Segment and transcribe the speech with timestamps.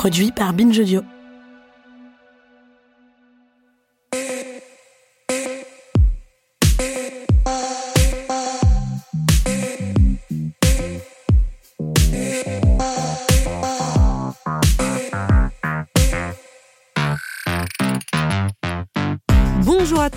[0.00, 1.02] produit par Binge Audio.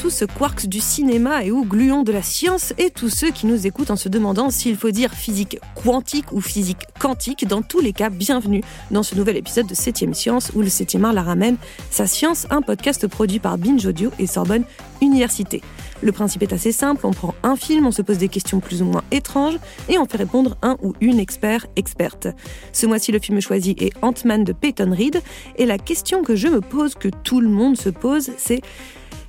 [0.03, 3.45] À tous, quarks du cinéma et ou gluons de la science et tous ceux qui
[3.45, 7.47] nous écoutent en se demandant s'il faut dire physique quantique ou physique quantique.
[7.47, 8.61] Dans tous les cas, bienvenue
[8.91, 11.55] dans ce nouvel épisode de 7ème Science où le 7ème art la ramène
[11.89, 14.65] sa science, un podcast produit par Binge Audio et Sorbonne
[15.01, 15.61] Université.
[16.01, 18.81] Le principe est assez simple, on prend un film, on se pose des questions plus
[18.81, 22.27] ou moins étranges et on fait répondre un ou une expert experte.
[22.73, 25.21] Ce mois-ci, le film choisi est Ant-Man de Peyton Reed
[25.55, 28.61] et la question que je me pose, que tout le monde se pose, c'est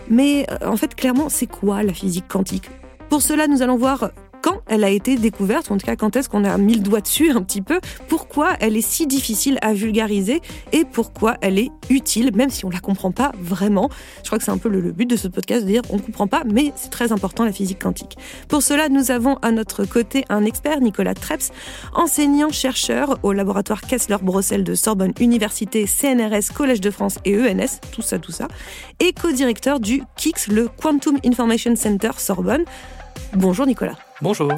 [0.08, 2.70] mais euh, en fait, clairement, c'est quoi la physique quantique?
[3.08, 4.10] Pour cela, nous allons voir
[4.44, 6.80] quand elle a été découverte, ou en tout cas quand est-ce qu'on a mis le
[6.80, 11.58] doigt dessus un petit peu, pourquoi elle est si difficile à vulgariser et pourquoi elle
[11.58, 13.88] est utile, même si on ne la comprend pas vraiment.
[14.18, 16.26] Je crois que c'est un peu le, but de ce podcast, de dire on comprend
[16.26, 18.18] pas, mais c'est très important la physique quantique.
[18.46, 21.50] Pour cela, nous avons à notre côté un expert, Nicolas Treps,
[21.94, 28.18] enseignant-chercheur au laboratoire Kessler-Brossel de Sorbonne Université, CNRS, Collège de France et ENS, tout ça,
[28.18, 28.48] tout ça,
[29.00, 32.64] et co-directeur du KIX, le Quantum Information Center Sorbonne.
[33.32, 33.96] Bonjour Nicolas.
[34.20, 34.52] Bonjour.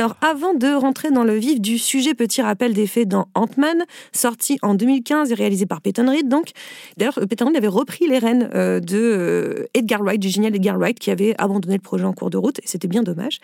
[0.00, 3.84] Alors, avant de rentrer dans le vif du sujet, petit rappel des faits dans Ant-Man,
[4.12, 6.28] sorti en 2015 et réalisé par Peyton Reed.
[6.28, 6.50] Donc,
[6.96, 10.78] d'ailleurs, Peyton Reed avait repris les rênes euh, de euh, Edgar Wright, du génial Edgar
[10.78, 13.38] Wright, qui avait abandonné le projet en cours de route, et c'était bien dommage.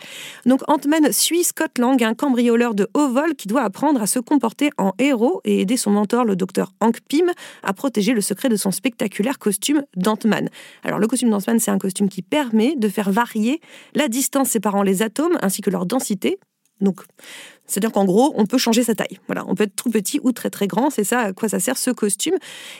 [0.44, 4.19] Donc, Ant-Man suit Scott Lang, un cambrioleur de haut vol qui doit apprendre à se
[4.19, 7.31] comporter en héros et aider son mentor, le docteur Hank Pym,
[7.62, 10.48] à protéger le secret de son spectaculaire costume d'Ant-Man.
[10.84, 13.60] Alors, le costume d'Ant-Man, c'est un costume qui permet de faire varier
[13.94, 16.38] la distance séparant les atomes ainsi que leur densité
[16.81, 17.00] donc,
[17.66, 19.19] c'est-à-dire qu'en gros, on peut changer sa taille.
[19.26, 20.91] Voilà, on peut être tout petit ou très très grand.
[20.91, 22.34] C'est ça à quoi ça sert ce costume.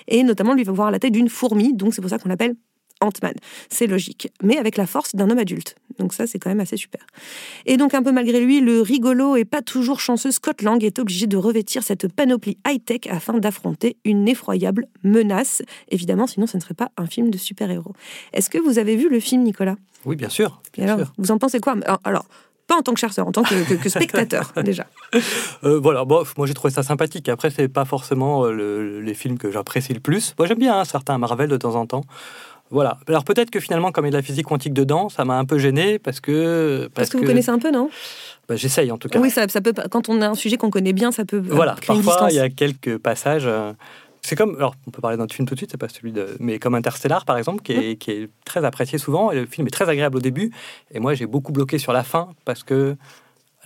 [0.07, 1.73] Et notamment, lui va avoir la taille d'une fourmi.
[1.75, 2.55] Donc, c'est pour ça qu'on l'appelle
[3.01, 3.34] Ant-Man.
[3.69, 5.77] C'est logique, mais avec la force d'un homme adulte.
[5.99, 7.07] Donc ça, c'est quand même assez super.
[7.65, 10.99] Et donc, un peu malgré lui, le rigolo et pas toujours chanceux Scott Lang est
[10.99, 15.63] obligé de revêtir cette panoplie high-tech afin d'affronter une effroyable menace.
[15.89, 17.95] Évidemment, sinon, ce ne serait pas un film de super-héros.
[18.33, 19.77] Est-ce que vous avez vu le film, Nicolas?
[20.05, 20.63] Oui, bien sûr.
[20.73, 21.13] Bien alors, sûr.
[21.19, 21.77] vous en pensez quoi?
[22.05, 22.27] Alors,
[22.66, 24.87] pas en tant que chercheur, en tant que, que- que spectateur, déjà.
[25.65, 27.28] Euh, voilà, bon, moi j'ai trouvé ça sympathique.
[27.28, 30.34] Après, c'est pas forcément euh, le- les films que j'apprécie le plus.
[30.38, 32.04] Moi j'aime bien hein, certains Marvel de temps en temps.
[32.71, 32.99] Voilà.
[33.06, 35.38] Alors peut-être que finalement, comme il y a de la physique quantique dedans, ça m'a
[35.38, 36.88] un peu gêné parce que.
[36.94, 37.88] Parce que vous connaissez un peu, non?
[38.49, 39.21] Bah, J'essaye en tout cas.
[39.21, 39.72] Oui, ça, ça peut.
[39.91, 41.37] Quand on a un sujet qu'on connaît bien, ça peut.
[41.37, 43.47] euh, Voilà, parfois il y a quelques passages.
[43.47, 43.72] euh,
[44.27, 46.37] C'est comme, alors on peut parler d'un film tout de suite, c'est pas celui de,
[46.41, 49.31] mais comme Interstellar par exemple, qui est, qui est très apprécié souvent.
[49.31, 50.51] Et le film est très agréable au début,
[50.91, 52.97] et moi j'ai beaucoup bloqué sur la fin parce que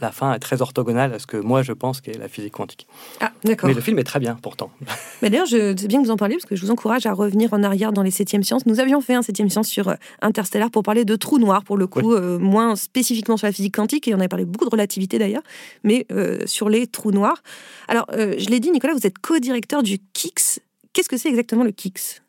[0.01, 2.87] la fin est très orthogonale à ce que moi je pense qu'est la physique quantique.
[3.21, 3.69] Ah, d'accord.
[3.69, 4.71] Mais le film est très bien pourtant.
[5.23, 7.13] Mais d'ailleurs, je- c'est bien que vous en parliez parce que je vous encourage à
[7.13, 8.67] revenir en arrière dans les 7e sciences.
[8.67, 11.77] Nous avions fait un 7e science sur euh, Interstellar pour parler de trous noirs, pour
[11.77, 14.71] le coup, euh, moins spécifiquement sur la physique quantique, et on avait parlé beaucoup de
[14.71, 15.43] relativité d'ailleurs,
[15.85, 17.43] mais euh, sur les trous noirs.
[17.89, 20.61] Alors, euh, je l'ai dit, Nicolas, vous êtes co-directeur du KIX.
[20.93, 22.23] Qu'est-ce que c'est exactement le KIX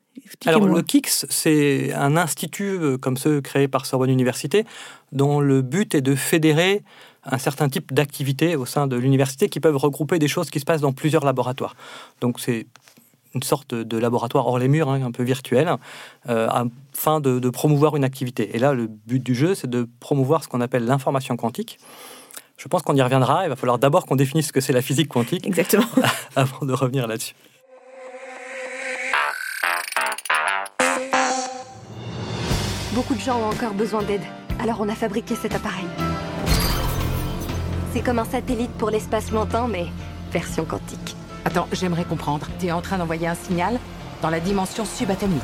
[0.45, 4.65] Alors le KIX, c'est un institut comme ceux créés par Sorbonne Université,
[5.11, 6.83] dont le but est de fédérer
[7.23, 10.65] un certain type d'activités au sein de l'université qui peuvent regrouper des choses qui se
[10.65, 11.75] passent dans plusieurs laboratoires.
[12.19, 12.67] Donc c'est
[13.33, 15.73] une sorte de laboratoire hors les murs, hein, un peu virtuel,
[16.29, 18.55] euh, afin de, de promouvoir une activité.
[18.55, 21.79] Et là, le but du jeu, c'est de promouvoir ce qu'on appelle l'information quantique.
[22.57, 23.45] Je pense qu'on y reviendra.
[23.45, 25.85] Il va falloir d'abord qu'on définisse ce que c'est la physique quantique Exactement.
[26.35, 27.35] avant de revenir là-dessus.
[32.93, 34.21] Beaucoup de gens ont encore besoin d'aide,
[34.59, 35.85] alors on a fabriqué cet appareil.
[37.93, 39.87] C'est comme un satellite pour l'espace lointain, mais
[40.31, 41.15] version quantique.
[41.43, 42.47] Attends, j'aimerais comprendre.
[42.59, 43.79] Tu es en train d'envoyer un signal
[44.21, 45.41] dans la dimension subatomique.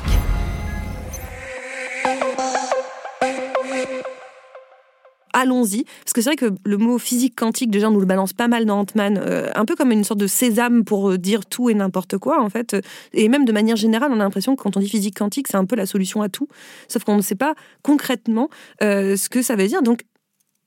[5.38, 5.84] allons-y.
[5.84, 8.48] Parce que c'est vrai que le mot physique quantique, déjà, on nous le balance pas
[8.48, 11.70] mal dans Ant-Man, euh, un peu comme une sorte de sésame pour euh, dire tout
[11.70, 12.76] et n'importe quoi, en fait.
[13.12, 15.56] Et même de manière générale, on a l'impression que quand on dit physique quantique, c'est
[15.56, 16.48] un peu la solution à tout.
[16.88, 18.48] Sauf qu'on ne sait pas concrètement
[18.82, 19.82] euh, ce que ça veut dire.
[19.82, 20.02] Donc,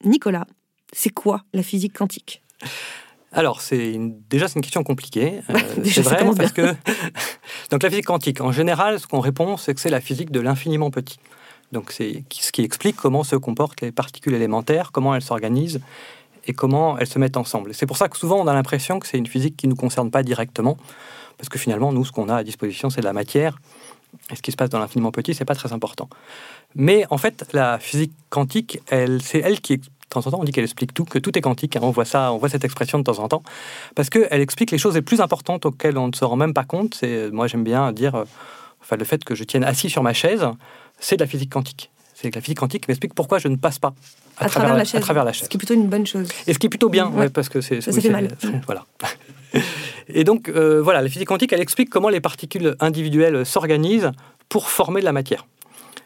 [0.03, 0.45] Nicolas,
[0.91, 2.41] c'est quoi la physique quantique?
[3.33, 5.41] Alors, c'est une- déjà c'est une question compliquée.
[5.49, 5.53] Euh,
[5.85, 6.73] c'est vrai parce que
[7.71, 10.39] donc la physique quantique, en général, ce qu'on répond, c'est que c'est la physique de
[10.41, 11.17] l'infiniment petit.
[11.71, 15.79] Donc c'est ce qui explique comment se comportent les particules élémentaires, comment elles s'organisent
[16.45, 17.69] et comment elles se mettent ensemble.
[17.71, 19.71] Et C'est pour ça que souvent on a l'impression que c'est une physique qui ne
[19.71, 20.75] nous concerne pas directement,
[21.38, 23.57] parce que finalement nous, ce qu'on a à disposition, c'est de la matière.
[24.29, 26.09] Et ce qui se passe dans l'infiniment petit, c'est pas très important.
[26.75, 30.43] Mais en fait, la physique quantique, elle, c'est elle qui, de temps en temps, on
[30.43, 31.75] dit qu'elle explique tout, que tout est quantique.
[31.75, 31.79] hein.
[31.83, 33.41] On voit ça, on voit cette expression de temps en temps,
[33.95, 36.63] parce qu'elle explique les choses les plus importantes auxquelles on ne se rend même pas
[36.63, 36.95] compte.
[36.99, 38.23] C'est, moi, j'aime bien dire, euh,
[38.81, 40.45] enfin, le fait que je tienne assis sur ma chaise,
[40.99, 41.89] c'est de la physique quantique.
[42.13, 43.93] C'est que la physique quantique m'explique pourquoi je ne passe pas
[44.37, 44.95] à, travers, la chaise.
[44.95, 45.45] à travers la chaise.
[45.45, 46.27] Ce qui est plutôt une bonne chose.
[46.45, 47.21] Et ce qui est plutôt bien, Ouais.
[47.21, 48.27] ouais, parce que c'est Ça, oui, ça fait mal.
[48.67, 48.85] Voilà.
[50.07, 54.11] Et donc, euh, voilà, la physique quantique, elle explique comment les particules individuelles s'organisent
[54.49, 55.45] pour former de la matière.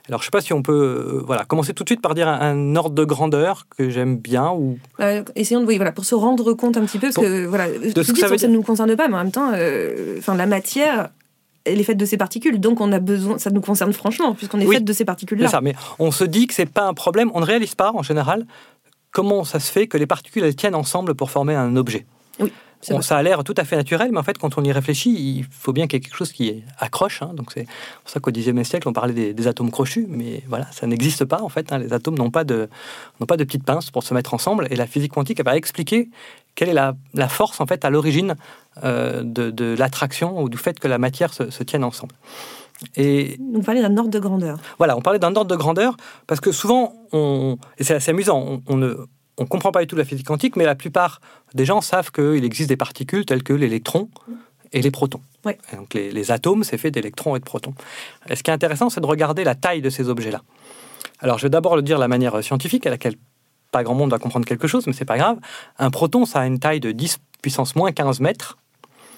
[0.08, 0.72] Alors, je ne sais pas si on peut
[1.18, 4.18] euh, voilà, commencer tout de suite par dire un, un ordre de grandeur que j'aime
[4.18, 4.52] bien.
[4.52, 4.78] Ou...
[5.00, 7.46] Euh, essayons de, oui, voilà, pour se rendre compte un petit peu, parce Pour- que
[7.46, 9.52] voilà, tout ce de que suite, ça ne nous concerne pas, mais en même temps,
[9.56, 11.10] euh, enfin, la matière,
[11.64, 14.60] elle est faite de ces particules, donc on a besoin, ça nous concerne franchement, puisqu'on
[14.60, 15.48] est Oui, faite de ces C'est particules-là.
[15.48, 17.32] ça, mais on se dit que c'est pas un problème.
[17.34, 18.46] On ne réalise pas, en général,
[19.12, 22.06] comment ça se fait que les particules elles tiennent ensemble pour former un objet.
[22.40, 22.52] Oui,
[22.94, 25.12] On- ça a l'air tout à fait naturel, mais en fait, quand on y réfléchit,
[25.12, 27.22] il faut bien qu'il y ait quelque chose qui accroche.
[27.22, 27.32] hein.
[27.34, 30.68] donc c'est pour ça qu'au Xe siècle, on parlait des, des atomes crochus, mais voilà,
[30.72, 31.72] ça n'existe pas en fait.
[31.72, 31.78] hein.
[31.80, 32.70] les atomes n'ont pas de
[33.20, 35.58] n'ont pas de petites pinces pour se mettre ensemble, et la physique quantique elle va
[35.58, 36.10] expliquer
[36.56, 38.36] quelle est la, la force en fait à l'origine
[38.84, 42.16] euh, de, de l'attraction ou du fait que la matière se, se tienne ensemble.
[42.98, 44.60] Et Donc, parler d'un ordre de grandeur.
[44.78, 45.96] voilà, on parlait d'un ordre de grandeur
[46.28, 48.96] parce que souvent, on, et c'est assez amusant, on, on ne
[49.38, 51.20] on comprend pas du tout la physique quantique, mais la plupart
[51.54, 54.10] des gens savent qu'il existe des particules telles que l'électron
[54.72, 55.22] et les protons.
[55.46, 55.58] Ouais.
[55.72, 57.74] Et donc les, les atomes, c'est fait d'électrons et de protons.
[58.30, 60.42] Et ce qui est intéressant, c'est de regarder la taille de ces objets-là.
[61.20, 63.16] Alors, je vais d'abord le dire de la manière scientifique, à laquelle
[63.72, 65.38] pas grand monde va comprendre quelque chose, mais c'est pas grave.
[65.80, 68.58] Un proton, ça a une taille de 10 puissance moins 15 mètres,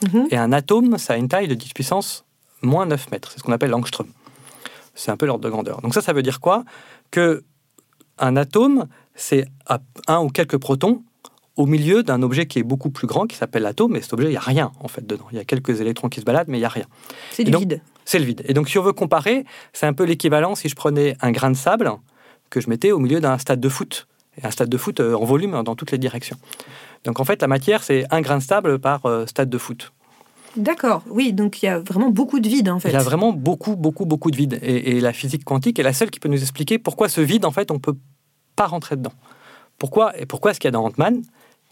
[0.04, 0.28] Mhm.
[0.30, 2.24] et un atome, ça a une taille de 10 puissance
[2.62, 3.31] moins 9 mètres.
[3.31, 4.08] C'est ce qu'on appelle l'angstrom.
[4.94, 5.81] C'est un peu l'ordre de grandeur.
[5.81, 6.64] Donc ça, ça veut dire quoi?
[7.10, 7.44] Que
[8.19, 8.88] un atome,
[9.18, 11.04] c'est à un ou quelques protons
[11.58, 14.28] au milieu d'un objet qui est beaucoup plus grand, qui s'appelle l'atome, et cet objet,
[14.28, 15.25] il n'y a rien en fait dedans.
[15.31, 16.86] Il y a quelques électrons qui se baladent, mais il n'y a rien.
[17.31, 17.81] C'est du donc- vide.
[18.06, 18.44] C'est le vide.
[18.46, 19.44] Et donc, si on veut comparer,
[19.74, 21.92] c'est un peu l'équivalent si je prenais un grain de sable
[22.50, 24.08] que je mettais au milieu d'un stade de foot.
[24.42, 26.38] Et un stade de foot euh, en volume dans toutes les directions.
[27.04, 29.92] Donc, en fait, la matière, c'est un grain de sable par euh, stade de foot.
[30.56, 32.90] D'accord, oui, donc il y a vraiment beaucoup de vide en fait.
[32.90, 34.58] Il y a vraiment beaucoup, beaucoup, beaucoup de vide.
[34.64, 37.46] Et, et la physique quantique est la seule qui peut nous expliquer pourquoi ce vide,
[37.46, 37.96] en fait, on peut
[38.57, 39.13] pas rentrer dedans.
[39.80, 41.21] Pourquoi Et pourquoi ce qu'il y a dans Ant-Man,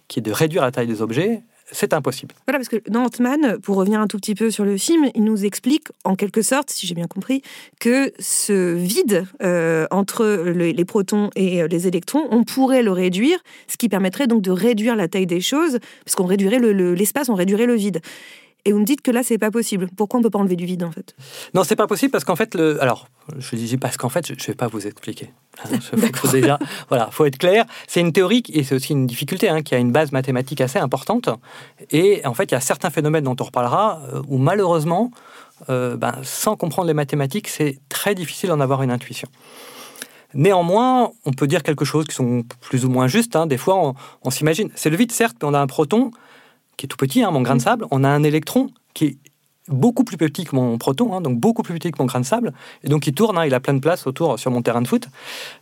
[0.07, 1.41] qui est de réduire la taille des objets,
[1.71, 2.35] c'est impossible.
[2.45, 5.23] Voilà, parce que dans Ant-Man, pour revenir un tout petit peu sur le film, il
[5.23, 7.41] nous explique, en quelque sorte, si j'ai bien compris,
[7.79, 12.91] que ce vide euh, entre le- les protons et euh, les électrons, on pourrait le
[12.91, 16.71] réduire, ce qui permettrait donc de réduire la taille des choses, parce qu'on réduirait le-
[16.71, 17.99] le- l'espace, on réduirait le vide.
[18.67, 19.87] Et vous me dites que là, c'est pas possible.
[19.95, 21.15] Pourquoi on peut pas enlever du vide, en fait?
[21.53, 22.81] Non, c'est pas possible parce qu'en fait, le...
[22.81, 23.07] alors,
[23.37, 25.31] je dis parce qu'en fait, je ne vais pas vous expliquer.
[25.71, 26.57] Il faut, déjà,
[26.89, 27.65] voilà, faut être clair.
[27.87, 30.79] C'est une théorie et c'est aussi une difficulté hein, qui a une base mathématique assez
[30.79, 31.29] importante.
[31.91, 35.11] Et en fait, il y a certains phénomènes dont on reparlera euh, où malheureusement,
[35.69, 39.29] euh, ben, sans comprendre les mathématiques, c'est très difficile d'en avoir une intuition.
[40.33, 43.35] Néanmoins, on peut dire quelque chose qui sont plus ou moins justes.
[43.35, 43.45] hein.
[43.45, 46.09] Des fois, on, on s'imagine, c'est le vide certes, mais on a un proton
[46.77, 47.85] qui est tout petit, hein, mon grain de sable.
[47.91, 49.17] On a un électron qui est
[49.67, 52.25] beaucoup plus petit que mon proton, hein, donc beaucoup plus petit que mon grain de
[52.25, 52.53] sable,
[52.83, 54.87] et donc il tourne, hein, il a plein de place autour sur mon terrain de
[54.87, 55.07] foot.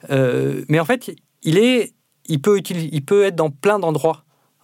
[0.10, 1.94] Euh, mais en fait, il, est,
[2.26, 4.24] il, peut il peut être dans plein d'endroits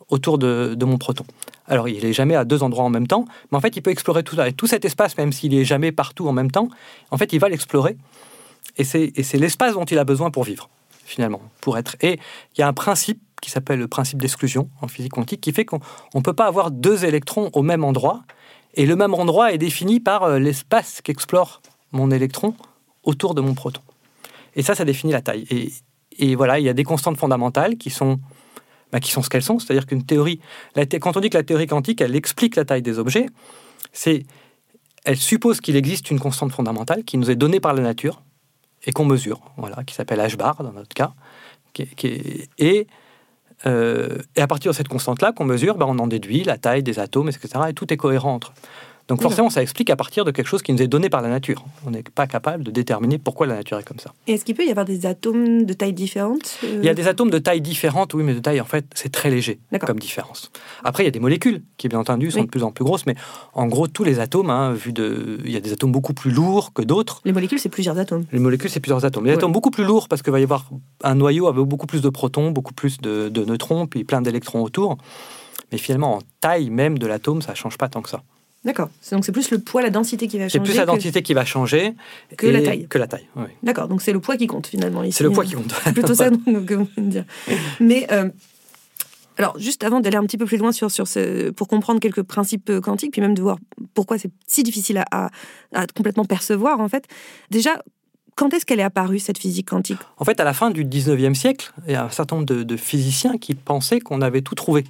[0.09, 1.23] autour de, de mon proton.
[1.67, 3.91] Alors, il n'est jamais à deux endroits en même temps, mais en fait, il peut
[3.91, 4.47] explorer tout ça.
[4.47, 6.67] Et tout cet espace, même s'il n'est jamais partout en même temps,
[7.11, 7.95] en fait, il va l'explorer.
[8.77, 10.69] Et c'est l'espace dont il a besoin pour vivre,
[11.05, 11.95] finalement, pour être.
[12.01, 12.19] Et
[12.55, 15.65] il y a un principe qui s'appelle le principe d'exclusion en physique quantique, qui fait
[15.65, 15.79] qu'on
[16.15, 18.23] ne peut pas avoir deux électrons au même endroit.
[18.75, 22.53] Et le même endroit est défini par euh, l'espace qu'explore mon électron
[23.03, 23.81] autour de mon proton.
[24.55, 25.45] Et ça, ça définit la taille.
[26.17, 28.19] Et, voilà, il y a des constantes fondamentales qui sont,
[28.91, 29.57] bah, qui sont ce qu'elles sont.
[29.57, 30.39] C'est-à-dire qu'une théorie,
[31.01, 33.27] quand on dit que la théorie quantique, elle explique la taille des objets,
[33.93, 34.23] c'est,
[35.05, 38.21] elle suppose qu'il existe une constante fondamentale qui nous est donnée par la nature
[38.85, 41.13] et qu'on mesure, voilà, qui s'appelle h bar dans notre cas,
[42.57, 42.87] et
[43.65, 46.83] euh, et à partir de cette constante-là qu'on mesure, ben, on en déduit la taille
[46.83, 47.49] des atomes, etc.
[47.69, 48.39] Et tout est cohérent.
[49.09, 51.29] Donc forcément, ça explique à partir de quelque chose qui nous est donné par la
[51.29, 51.65] nature.
[51.85, 54.13] On n'est pas capable de déterminer pourquoi la nature est comme ça.
[54.27, 56.93] Et est-ce qu'il peut y avoir des atomes de taille différente euh Il y a
[56.93, 59.97] des atomes de taille différente, oui, mais de taille, en fait, c'est très léger comme
[59.99, 60.51] différence.
[60.83, 62.45] Après, il y a des molécules qui, bien entendu, sont Oui.
[62.45, 63.15] de plus en plus grosses, mais
[63.53, 65.39] en gros, tous les atomes, hein, vu de...
[65.43, 67.21] il y a des atomes beaucoup plus lourds que d'autres.
[67.25, 68.25] Les molécules, c'est plusieurs atomes.
[68.31, 69.25] Les molécules, c'est plusieurs atomes.
[69.25, 70.69] Les atomes beaucoup plus lourds parce qu'il va y avoir
[71.03, 74.61] un noyau avec beaucoup plus de protons, beaucoup plus de, de neutrons, puis plein d'électrons
[74.61, 74.97] autour.
[75.71, 78.21] Mais finalement, en taille même de l'atome, ça change pas tant que ça.
[78.65, 78.89] D'accord.
[79.01, 80.71] C'est- Donc c'est plus le poids, la densité qui va C'est changer.
[80.71, 81.93] plus la que- densité qui va changer
[82.37, 82.87] que la taille.
[82.87, 83.27] Que la taille.
[83.35, 83.45] oui.
[83.63, 83.87] D'accord.
[83.87, 85.17] Donc c'est le poids qui compte finalement ici.
[85.17, 85.73] C'est le poids qui compte.
[85.83, 87.25] C'est plutôt ça que vous dire.
[87.79, 88.29] Mais euh,
[89.37, 92.23] alors, juste avant d'aller un petit peu plus loin sur, sur ce, pour comprendre quelques
[92.23, 93.57] principes euh, quantiques, puis même de voir
[93.93, 95.29] pourquoi c'est si difficile à, à-
[95.73, 97.05] à complètement percevoir, en fait,
[97.49, 97.81] déjà,
[98.35, 99.99] quand est-ce qu'elle est apparue, cette physique quantique?
[100.17, 102.63] En fait, à la fin du 19e siècle, il y a un certain nombre de,
[102.63, 104.83] de physiciens qui pensaient qu'on avait tout trouvé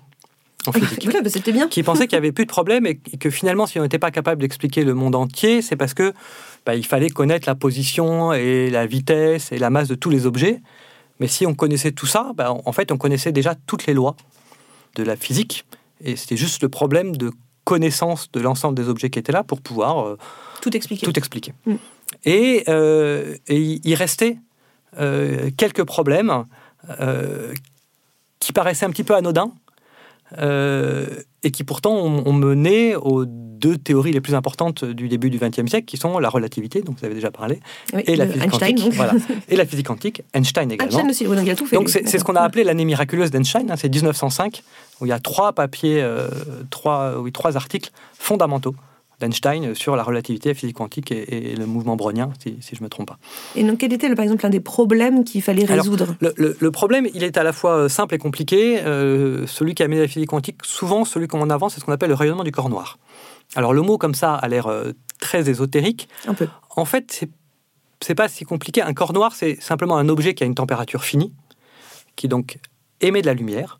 [0.71, 1.03] physique.
[1.03, 1.67] Voilà, bah, c'était bien.
[1.67, 4.11] qui pensaient qu'il n'y avait plus de problème et que finalement, si on n'était pas
[4.11, 6.13] capable d'expliquer le monde entier, c'est parce que
[6.65, 10.25] bah, il fallait connaître la position et la vitesse et la masse de tous les
[10.25, 10.61] objets.
[11.19, 14.15] Mais si on connaissait tout ça, bah, en fait, on connaissait déjà toutes les lois
[14.95, 15.65] de la physique.
[16.03, 17.31] Et c'était juste le problème de
[17.65, 20.17] connaissance de l'ensemble des objets qui étaient là pour pouvoir euh,
[20.61, 21.05] Tout expliqué.
[21.05, 21.53] tout expliquer.
[21.65, 21.75] Mm.
[22.25, 24.37] Et, euh, et il restait
[24.99, 26.45] euh, quelques problèmes
[28.39, 29.51] qui paraissaient un petit peu anodins
[30.37, 31.07] euh,
[31.43, 35.37] et qui pourtant ont, ont mené aux deux théories les plus importantes du début du
[35.37, 37.59] XXe siècle, qui sont la relativité, dont vous avez déjà parlé,
[37.93, 38.93] Oui, et la physique Einstein, quantique.
[38.93, 39.13] Voilà.
[39.49, 40.91] Et la physique quantique, Einstein également.
[40.93, 41.75] Einstein aussi, donc il a tout fait.
[41.75, 44.63] Donc c'est ce qu'on a appelé l'année miraculeuse d'Einstein, hein, c'est 1905,
[45.01, 46.29] où il y a trois papiers, euh,
[46.69, 48.75] trois, oui, trois articles fondamentaux
[49.19, 52.81] d'Einstein sur la relativité, la physique quantique et, et le mouvement brownien, si, si je
[52.81, 53.17] ne me trompe pas.
[53.55, 56.15] Et donc, quel était, le- par exemple, un des problèmes qu'il fallait Alors, résoudre?
[56.21, 58.79] Le, le- le problème, il est à la fois euh, simple et compliqué.
[58.81, 61.85] Euh, celui qui a mené la physique quantique, souvent, celui qu'on en avance, c'est ce
[61.85, 62.97] qu'on appelle le rayonnement du corps noir.
[63.55, 66.07] Alors le mot comme ça a l'air euh, très ésotérique.
[66.27, 66.47] Un peu.
[66.75, 67.29] En fait, c'est
[68.01, 68.81] c'est pas si compliqué.
[68.81, 71.33] Un corps noir, c'est simplement un objet qui a une température finie,
[72.15, 72.57] qui donc
[73.01, 73.79] émet de la lumière.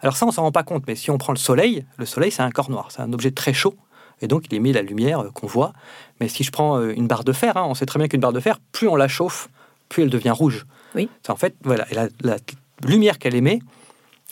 [0.00, 2.32] Alors ça, on s'en rend pas compte, mais si on prend le Soleil, le Soleil,
[2.32, 3.74] c'est un corps noir, c'est un objet très chaud,
[4.20, 5.72] et donc il émet la lumière euh, qu'on voit.
[6.20, 8.20] Mais si je prends euh, une barre de fer, hein, on sait très bien qu'une
[8.20, 9.48] barre de fer, plus on la chauffe,
[9.88, 10.66] plus elle devient rouge.
[10.94, 11.08] Oui.
[11.28, 12.36] En fait, voilà, et la, la
[12.84, 13.60] lumière qu'elle émet,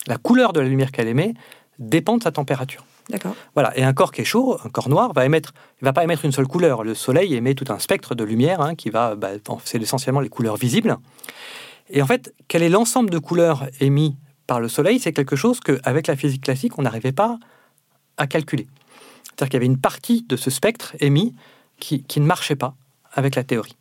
[0.07, 1.35] la couleur de la lumière qu'elle émet,
[1.78, 2.85] dépend de sa température.
[3.11, 3.35] D'accord.
[3.54, 6.04] Voilà, et un corps qui est chaud, un corps noir, va émettre, il va pas
[6.04, 6.85] émettre une seule couleur.
[6.85, 9.30] Le soleil émet tout un spectre de lumière hein, qui va, bah,
[9.64, 10.99] c'est essentiellement les couleurs visibles.
[11.88, 14.16] Et en fait, quel est l'ensemble de couleurs émis
[14.47, 15.00] par le soleil?
[15.00, 17.38] C'est quelque chose qu'avec la physique classique, on n'arrivait pas
[18.18, 18.66] à calculer.
[19.38, 21.33] C'est-à-dire qu'il y avait une partie de ce spectre émis
[21.78, 22.75] qui, qui ne marchait pas
[23.12, 23.76] avec la théorie.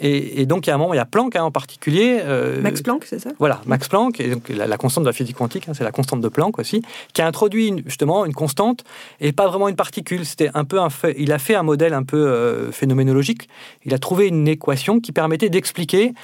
[0.00, 2.20] Et, et donc, il y a un moment, il y a Planck hein, en particulier.
[2.22, 3.30] euh, Max Planck, c'est ça?
[3.38, 5.92] Voilà, Max Planck, et donc la, la constante de la physique quantique, hein, c'est la
[5.92, 8.82] constante de Planck aussi, qui a introduit une- justement une constante
[9.20, 10.24] et pas vraiment une particule.
[10.24, 13.48] C'était un peu un fait, il a fait un modèle un peu euh, phénoménologique.
[13.84, 16.14] Il a trouvé une équation qui permettait d'expliquer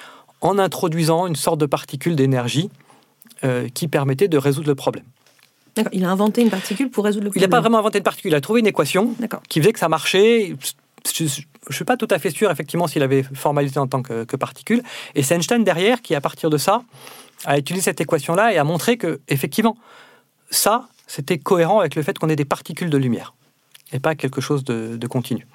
[0.40, 2.70] en introduisant une sorte de particule d'énergie
[3.44, 5.04] euh, qui permettait de résoudre le problème.
[5.76, 5.92] D'accord.
[5.94, 7.50] Il a inventé une particule pour résoudre le Il problème.
[7.50, 9.14] n'a pas vraiment inventé une particule, il a trouvé une équation
[9.48, 10.56] qui faisait que ça marchait.
[11.14, 14.24] Je ne suis pas tout à fait sûr, effectivement, s'il avait formalisé en tant que,
[14.24, 14.82] que particule.
[15.14, 16.82] Et c'est Einstein derrière qui, à partir de ça,
[17.44, 19.76] a utilisé cette équation-là et a montré que, effectivement,
[20.50, 23.34] ça, c'était cohérent avec le fait qu'on ait des particules de lumière
[23.92, 25.46] et pas quelque chose de, de continu.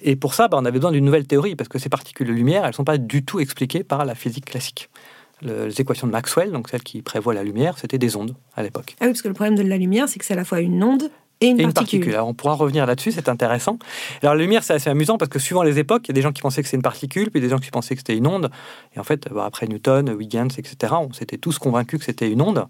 [0.00, 2.32] Et pour ça, bah, on avait besoin d'une nouvelle théorie parce que ces particules de
[2.32, 4.88] lumière, elles ne sont pas du tout expliquées par la physique classique.
[5.42, 8.62] Le- les équations de Maxwell, donc celles qui prévoient la lumière, c'était des ondes à
[8.62, 10.44] l'époque Ah oui, parce que le problème de la lumière, c'est que c'est à la
[10.44, 11.98] fois une onde et une et une particule.
[12.00, 12.14] particule.
[12.14, 13.78] Alors on pourra revenir là-dessus, c'est intéressant.
[14.22, 16.22] Alors la lumière, c'est assez amusant parce que suivant les époques, il y a des
[16.22, 18.26] gens qui pensaient que c'était une particule, puis des gens qui pensaient que c'était une
[18.28, 18.50] onde.
[18.94, 22.40] Et en fait, bah, après Newton, Huygens, etc., on s'était tous convaincus que c'était une
[22.42, 22.66] onde.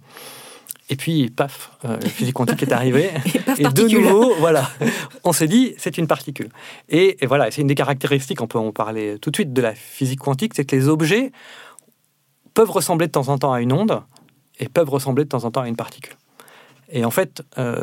[0.90, 3.10] Et puis, paf, euh, la physique quantique est arrivée.
[3.58, 4.68] Et Et de nouveau, voilà,
[5.24, 6.48] on s'est dit, c'est une particule.
[6.88, 9.62] Et, et voilà, c'est une des caractéristiques, on peut en parler tout de suite, de
[9.62, 11.30] la physique quantique, c'est que les objets
[12.54, 14.02] peuvent ressembler de temps en temps à une onde
[14.58, 16.14] et peuvent ressembler de temps en temps à une particule.
[16.90, 17.82] Et en fait, euh,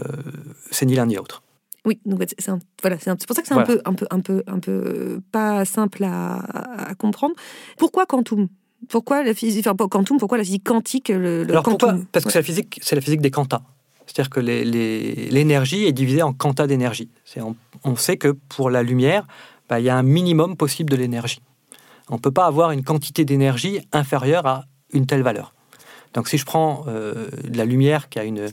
[0.72, 1.42] c'est ni l'un ni l'autre.
[1.86, 3.72] Oui, donc c'est voilà, c'est pour ça que c'est Voilà.
[3.72, 6.36] un peu, un peu, un peu, un peu euh, pas simple à,
[6.90, 7.34] à comprendre.
[7.78, 8.48] Pourquoi quantum?
[8.90, 11.90] Pourquoi la physique, enfin pas quantum Pourquoi la physique quantique le, le Alors pourquoi?
[11.94, 12.06] quantum?
[12.12, 12.34] Parce que Ouais.
[12.34, 13.62] c'est la physique, c'est la physique des quantas.
[14.06, 17.10] C'est-à-dire que l'énergie est divisée en quantas d'énergie.
[17.84, 19.26] On sait que pour la lumière,
[19.70, 21.42] bah, il y a un minimum possible de l'énergie.
[22.10, 25.54] On ne peut pas avoir une quantité d'énergie inférieure à une telle valeur.
[26.13, 28.48] Donc si je prends euh, de la lumière qui a une,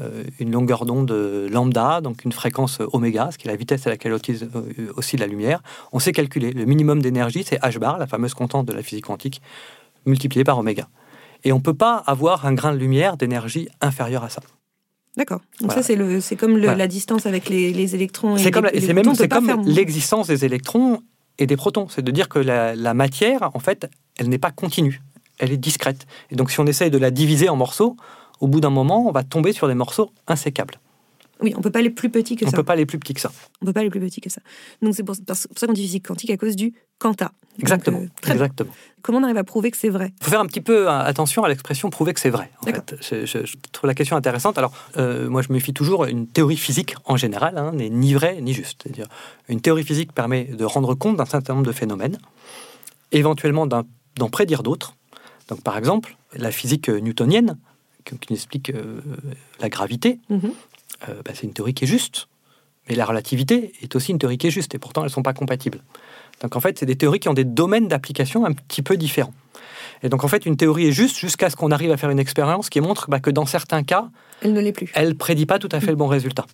[0.00, 1.10] euh, une longueur d'onde
[1.50, 5.26] lambda, donc une fréquence oméga, ce qui est la vitesse à laquelle euh, oscille la
[5.26, 6.52] lumière, on sait calculer.
[6.52, 9.40] Le minimum d'énergie, c'est h bar, la fameuse constante de la physique quantique,
[10.04, 10.88] multiplié par oméga.
[11.44, 14.42] Et on ne peut pas avoir un grain de lumière d'énergie inférieur à ça.
[15.16, 15.40] D'accord.
[15.60, 15.82] Donc Voilà.
[15.82, 16.76] ça, c'est le, c'est comme le- Voilà.
[16.76, 18.36] la distance avec les, les électrons.
[18.36, 21.00] et C'est comme, les- la- les c'est même c'est comme l'existence des électrons
[21.40, 21.88] et des protons.
[21.88, 25.02] C'est de dire que la, la matière, en fait, elle n'est pas continue,
[25.38, 26.06] elle est discrète.
[26.30, 27.96] Et donc, si on essaye de la diviser en morceaux,
[28.38, 30.78] au bout d'un moment, on va tomber sur des morceaux insécables.
[31.42, 32.56] Oui, on peut pas aller plus petit que on ça.
[32.56, 33.30] peut pas aller plus petit que ça.
[33.62, 34.40] On peut pas aller plus petit que ça.
[34.82, 37.26] Donc c'est pour, ça qu'on dit physique quantique à cause du quanta.
[37.26, 37.98] Donc, Exactement.
[37.98, 38.44] euh, très bien.
[38.44, 38.70] exactement.
[39.02, 40.12] Comment on arrive à prouver que c'est vrai?
[40.20, 42.50] Il faut faire un petit peu euh, attention à l'expression prouver que c'est vrai.
[42.60, 42.94] En fait.
[43.00, 44.58] je, je- je trouve la question intéressante.
[44.58, 48.12] Alors, euh, moi, je me fie toujours une théorie physique en général, hein, n'est ni
[48.14, 48.82] vraie ni juste.
[48.82, 49.06] C'est-à-dire,
[49.48, 52.18] une théorie physique permet de rendre compte d'un certain nombre de phénomènes,
[53.12, 54.94] éventuellement d'en prédire d'autres.
[55.48, 57.56] Donc, par exemple, la physique euh, newtonienne,
[58.04, 59.00] qui, qui nous explique euh,
[59.60, 60.52] la gravité, Mhm.
[61.08, 62.28] Euh, bah, c'est une théorie qui est juste.
[62.88, 65.22] Mais la relativité est aussi une théorie qui est juste, et pourtant elles ne sont
[65.22, 65.82] pas compatibles.
[66.42, 69.34] Donc en fait, c'est des théories qui ont des domaines d'application un petit peu différents.
[70.02, 72.18] Et donc en fait, une théorie est juste jusqu'à ce qu'on arrive à faire une
[72.18, 74.08] expérience qui montre bah, que dans certains cas,
[74.40, 74.90] Elle ne l'est plus.
[74.94, 76.46] elle prédit pas tout à fait le bon résultat.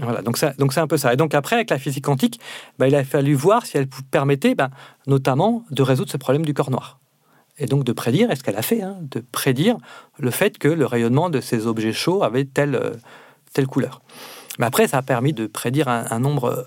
[0.00, 1.12] Voilà, donc ça- donc c'est un peu ça.
[1.12, 2.38] Et donc après, avec la physique quantique,
[2.78, 4.70] bah, il a fallu voir si elle permettait bah,
[5.08, 7.00] notamment de résoudre ce problème du corps noir.
[7.58, 9.76] Et donc de prédire, et ce qu'elle a fait, hein, de prédire
[10.18, 12.92] le fait que le rayonnement de ces objets chauds avait telle, euh,
[13.52, 14.00] telle couleur.
[14.58, 16.66] Mais après, ça a permis de prédire un, un nombre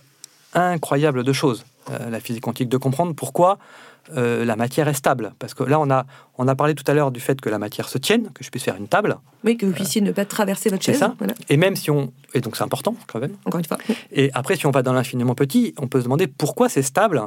[0.54, 3.58] incroyable de choses, euh, la physique quantique, de comprendre pourquoi
[4.15, 5.34] euh, la matière est stable.
[5.39, 6.06] Parce que là, on a,
[6.38, 8.50] on a parlé tout à l'heure du fait que la matière se tienne, que je
[8.50, 9.18] puisse faire une table.
[9.44, 11.00] Oui, que vous puissiez ne pas traverser votre C'est chaise.
[11.00, 11.15] ça.
[11.18, 11.34] Voilà.
[11.50, 12.13] Et même si on...
[12.34, 13.36] Et donc c'est important quand même.
[13.46, 13.77] Encore une fois.
[14.12, 17.24] Et après, si on va dans l'infiniment petit, on peut se demander pourquoi c'est stable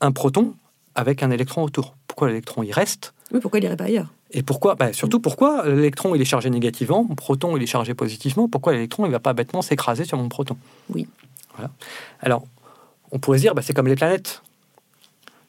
[0.00, 0.54] un proton
[0.94, 1.94] avec un électron autour?
[2.06, 3.14] Pourquoi l'électron y reste?
[3.32, 4.08] Oui, pourquoi il irait pas ailleurs?
[4.30, 7.94] Et pourquoi bah, Surtout pourquoi l'électron il est chargé négativement, mon proton il est chargé
[7.94, 8.48] positivement.
[8.48, 10.56] Pourquoi l'électron il va pas bêtement s'écraser sur mon proton?
[10.90, 11.08] Oui.
[11.54, 11.70] Voilà.
[12.20, 12.44] Alors,
[13.10, 14.42] on pourrait se dire, bah, c'est comme les planètes.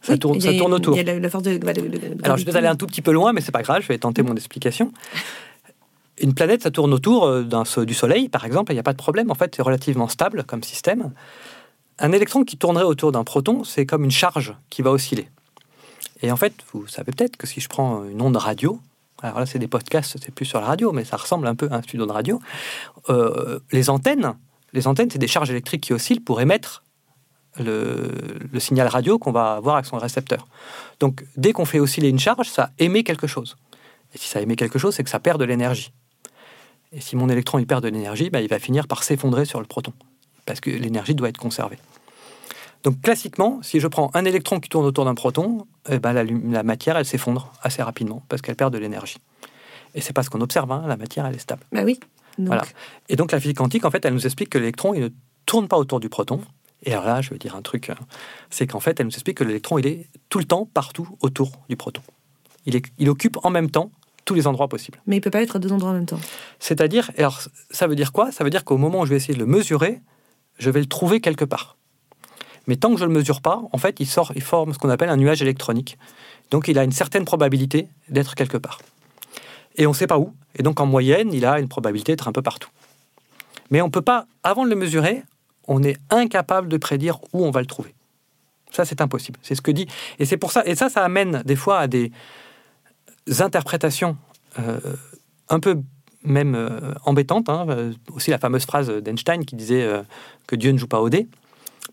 [0.02, 0.96] Ça, Oui, tourne, ça tourne autour.
[0.96, 1.58] Y a la, la force de.
[1.58, 3.82] de- de- Alors, je vais aller un tout petit peu loin, mais c'est pas grave,
[3.82, 4.94] je vais tenter mon explication.
[6.22, 7.44] Une planète, ça tourne autour euh,
[7.86, 9.30] du Soleil, par exemple, il n'y a pas de problème.
[9.32, 11.12] En fait, c'est relativement stable comme système.
[11.98, 15.30] Un électron qui tournerait autour d'un proton, c'est comme une charge qui va osciller.
[16.22, 18.80] Et en fait, vous savez peut-être que si je prends une onde radio,
[19.22, 21.68] alors là, c'est des podcasts, c'est plus sur la radio, mais ça ressemble un peu
[21.72, 22.40] à un studio de radio.
[23.10, 24.36] euh, les antennes,
[24.74, 26.84] les antennes, c'est des charges électriques qui oscillent pour émettre
[27.58, 28.12] le,
[28.60, 30.48] signal radio qu'on va avoir avec son récepteur.
[31.00, 33.58] Donc, dès qu'on fait osciller une charge, ça émet quelque chose.
[34.14, 35.92] Et si ça émet quelque chose, c'est que ça perd de l'énergie.
[36.92, 39.60] Et si mon électron il perd de l'énergie, bah, il va finir par s'effondrer sur
[39.60, 39.94] le proton,
[40.46, 41.78] parce que l'énergie doit être conservée.
[42.84, 46.24] Donc classiquement, si je prends un électron qui tourne autour d'un proton, eh ben, la,
[46.24, 49.18] la matière elle s'effondre assez rapidement parce qu'elle perd de l'énergie.
[49.96, 51.64] Et c'est pas ce qu'on observe, hein, la matière elle est stable.
[51.72, 52.00] Bah oui.
[52.38, 52.64] Donc, Voilà.
[53.10, 55.10] Et donc la physique quantique, en fait, elle nous explique que l'électron il ne
[55.46, 56.42] tourne pas autour du proton.
[56.84, 57.96] Et alors là, je vais dire un truc, euh,
[58.50, 61.52] c'est qu'en fait, elle nous explique que l'électron il est tout le temps partout autour
[61.68, 62.02] du proton.
[62.66, 63.92] Il, est, il occupe en même temps
[64.24, 65.02] tous les endroits possibles.
[65.08, 66.20] Mais il peut pas être à deux endroits en même temps.
[66.60, 68.32] C'est-à-dire, alors ça veut dire quoi?
[68.32, 70.02] Ça veut dire qu'au moment où je vais essayer de le mesurer,
[70.58, 71.78] je vais le trouver quelque part.
[72.68, 74.80] Mais tant que je ne le mesure pas, en fait, il, sort, il forme ce
[74.80, 75.98] qu'on appelle un nuage électronique.
[76.52, 78.80] Donc il a une certaine probabilité d'être quelque part.
[79.76, 80.34] Et on ne sait pas où.
[80.56, 82.70] Et donc en moyenne, il a une probabilité d'être un peu partout.
[83.72, 85.24] Mais on ne peut pas, avant de le mesurer,
[85.68, 87.94] on est incapable de prédire où on va le trouver.
[88.72, 89.40] Ça, c'est impossible.
[89.42, 89.88] C'est ce que dit.
[90.20, 90.64] Et c'est pour ça.
[90.66, 92.12] Et ça, ça amène des fois à des
[93.40, 94.18] interprétations
[94.60, 94.80] euh,
[95.50, 95.80] un peu
[96.24, 97.50] même euh, embêtantes.
[97.50, 97.66] hein.
[97.70, 99.88] Euh, aussi la fameuse phrase d'Einstein qui disait
[100.48, 101.28] que Dieu ne joue pas au dé.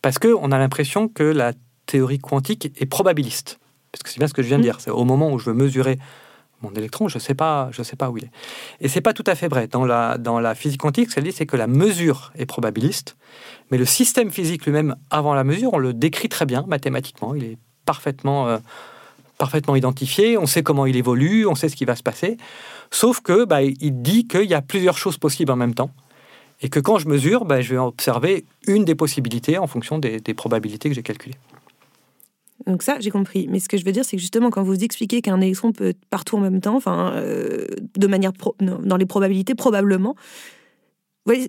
[0.07, 1.53] Parce qu'on a l'impression que la
[1.87, 3.59] théorie quantique est probabiliste.
[3.91, 4.81] Parce que c'est bien ce que je viens de dire.
[4.81, 5.99] C'est au moment où je veux mesurer
[6.63, 8.31] mon électron, je ne sais, pas, je sais pas où il est.
[8.81, 9.67] Et c'est pas tout à fait vrai.
[9.67, 13.17] Dans la, dans la physique quantique, ce qu'elle dit, c'est que la mesure est probabiliste,
[13.73, 17.35] mais le système physique lui-même, avant la mesure, on le décrit très bien mathématiquement.
[17.35, 18.59] Il est parfaitement, euh,
[19.39, 22.37] parfaitement identifié, on sait comment il évolue, on sait ce qui va se passer.
[22.93, 25.91] Sauf que bah, il dit qu'il y a plusieurs choses possibles en même temps.
[26.63, 30.21] Et que quand je mesure, bah, je vais observer une des possibilités en fonction des,
[30.21, 31.37] des probabilités que j'ai calculées.
[32.67, 33.47] Donc ça, j'ai compris.
[33.51, 35.89] Mais ce que je veux dire, c'est que justement, quand vous expliquez qu'un électron peut
[35.89, 37.67] être partout en même temps, enfin, euh,
[37.97, 40.17] de manière pro- non, dans les probabilités, probablement,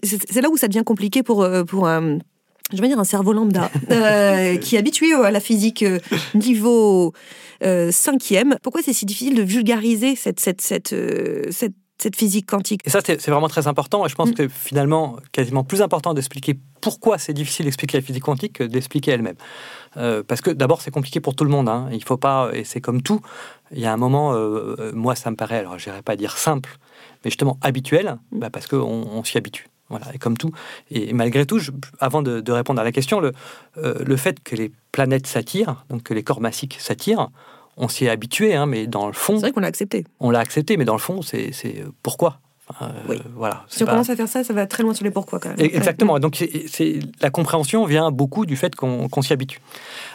[0.03, 2.19] c'est là où ça devient compliqué pour euh, pour un
[2.73, 5.99] je vais dire un cerveau lambda euh, qui est habitué à la physique euh,
[6.35, 7.13] niveau
[7.63, 8.57] euh, cinquième.
[8.61, 12.89] Pourquoi c'est si difficile de vulgariser cette cette cette euh, cette, cette physique quantique Et
[12.89, 14.05] ça, c'est vraiment très important.
[14.05, 14.33] Et je pense Mm.
[14.36, 19.12] que finalement, quasiment plus important d'expliquer pourquoi c'est difficile d'expliquer la physique quantique que d'expliquer
[19.12, 19.36] elle-même.
[19.97, 21.67] Euh, parce que d'abord, c'est compliqué pour tout le monde.
[21.69, 21.89] hein.
[21.91, 23.21] Il faut pas, et c'est comme tout.
[23.71, 26.38] Il y a un moment, euh, euh, moi, ça me paraît, alors je pas dire
[26.38, 26.77] simple,
[27.25, 29.67] mais justement habituel, bah, parce qu'on on, s'y habitue.
[29.89, 30.51] Voilà, et comme tout.
[30.91, 33.31] Et malgré tout, je- avant de, de répondre à la question, le,
[33.77, 37.29] euh, le fait que les planètes s'attirent, donc que les corps massiques s'attirent,
[37.77, 40.05] on s'y est habitué, hein, mais dans le fond, C'est vrai qu'on l'a accepté.
[40.19, 42.39] on l'a accepté, mais dans le fond, c'est c'est, euh, pourquoi?
[42.81, 43.17] Euh, Oui.
[43.35, 43.63] Voilà.
[43.69, 45.39] Si c'est on pas- commence à faire ça, ça va très loin sur les pourquoi
[45.39, 45.59] quand même.
[45.59, 46.19] Exactement.
[46.19, 49.61] Donc, c'est- c'est la compréhension vient beaucoup du fait qu'on s'y habitue.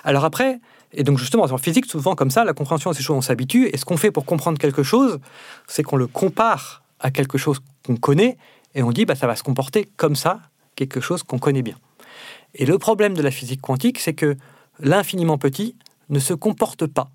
[0.04, 0.60] Alors après,
[0.92, 3.68] et donc justement, en physique, souvent comme ça, la compréhension de ces choses, on s'habitue.
[3.72, 5.18] Et ce qu'on fait pour comprendre quelque chose,
[5.66, 8.36] c'est qu'on le compare à quelque chose qu'on connaît
[8.74, 10.40] et on dit, bah, ça va se comporter comme ça,
[10.76, 11.76] quelque chose qu'on connaît bien.
[12.54, 14.36] Et le problème de la physique quantique, c'est que
[14.78, 15.74] l'infiniment petit
[16.10, 17.08] ne se comporte pas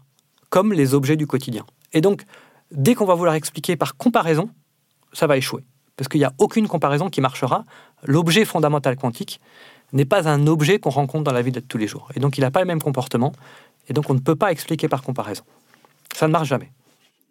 [0.49, 1.65] comme les objets du quotidien.
[1.93, 2.23] Et donc,
[2.71, 4.49] dès qu'on va vouloir expliquer par comparaison,
[5.13, 5.63] ça va échouer.
[5.95, 7.63] Parce qu'il n'y a aucune comparaison qui marchera.
[8.03, 9.39] L'objet fondamental quantique
[9.93, 12.09] n'est pas un objet qu'on rencontre dans la vie de tous les jours.
[12.15, 13.31] Et donc, il n'a pas le même comportement.
[13.89, 15.43] Et donc, on ne peut pas expliquer par comparaison.
[16.13, 16.71] Ça ne marche jamais.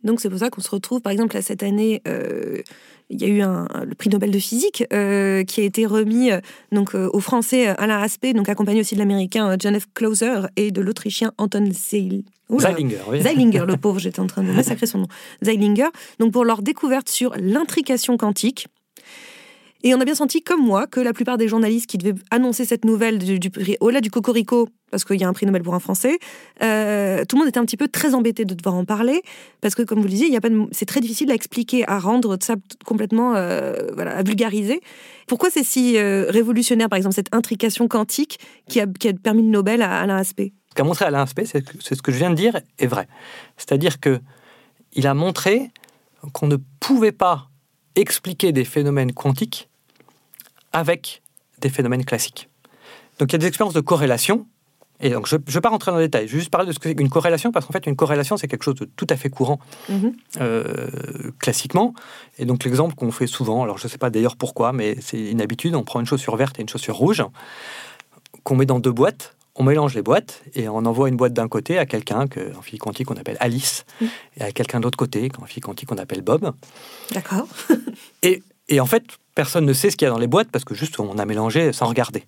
[0.04, 2.62] Donc c'est pour ça qu'on se retrouve, par exemple, là, cette année, euh,
[3.08, 6.32] il y a eu un, le prix Nobel de physique euh, qui a été remis
[6.32, 6.40] euh,
[6.72, 9.86] donc, euh, au Français euh, Alain Aspect, donc accompagné aussi de l'Américain John F.
[9.94, 12.24] Closer et de l'Autrichien Anton Seil.
[12.48, 12.70] Oula.
[12.70, 13.22] Zeilinger, oui.
[13.22, 15.08] Zeilinger, le pauvre, j'étais en train de massacrer son nom.
[15.42, 15.88] Zeilinger,
[16.18, 18.68] donc pour leur découverte sur l'intrication quantique.
[19.86, 22.64] Et on a bien senti, comme moi, que la plupart des journalistes qui devaient annoncer
[22.64, 25.76] cette nouvelle du, prix, au-delà du Cocorico, parce qu'il y a un prix Nobel pour
[25.76, 26.18] un Français,
[26.60, 29.22] euh, tout le monde était un petit peu très embêté de devoir en parler,
[29.60, 30.36] parce que, comme vous le disiez,
[30.72, 34.80] c'est très difficile à expliquer, à rendre ça complètement, euh, voilà, à vulgariser.
[35.28, 38.88] Pourquoi c'est si euh, révolutionnaire, par exemple, cette intrication quantique qui a,
[39.22, 40.52] permis le Nobel à Alain Aspect?
[40.70, 41.62] Ce qu'a montré Alain Aspect, c'est
[41.94, 43.06] ce que je viens de dire est vrai.
[43.56, 44.18] C'est-à-dire que
[44.94, 45.70] il a montré
[46.32, 47.50] qu'on ne pouvait pas
[47.94, 49.68] expliquer des phénomènes quantiques
[50.76, 51.22] avec
[51.60, 52.48] des phénomènes classiques.
[53.18, 54.46] Donc il y a des expériences de corrélation.
[55.00, 56.72] Et donc je ne vais pas rentrer dans les détails, je vais juste parler de
[56.72, 59.06] ce que c'est qu'une corrélation, parce qu'en fait une corrélation c'est quelque chose de tout
[59.10, 59.58] à fait courant
[59.90, 60.12] Mhm.
[60.40, 60.88] euh,
[61.38, 61.92] classiquement.
[62.38, 65.20] Et donc l'exemple qu'on fait souvent, alors je ne sais pas d'ailleurs pourquoi, mais c'est
[65.30, 67.22] une habitude, on prend une chaussure verte et une chaussure rouge,
[68.42, 71.48] qu'on met dans deux boîtes, on mélange les boîtes et on envoie une boîte d'un
[71.48, 74.04] côté à quelqu'un que, en physique quantique on appelle Alice, Mm.
[74.38, 76.52] et à quelqu'un de l'autre côté, qu'en physique quantique on appelle Bob.
[77.12, 77.46] D'accord.
[78.22, 80.64] Et, et en fait, personne ne sait ce qu'il y a dans les boîtes parce
[80.64, 82.24] que juste on a mélangé sans regarder.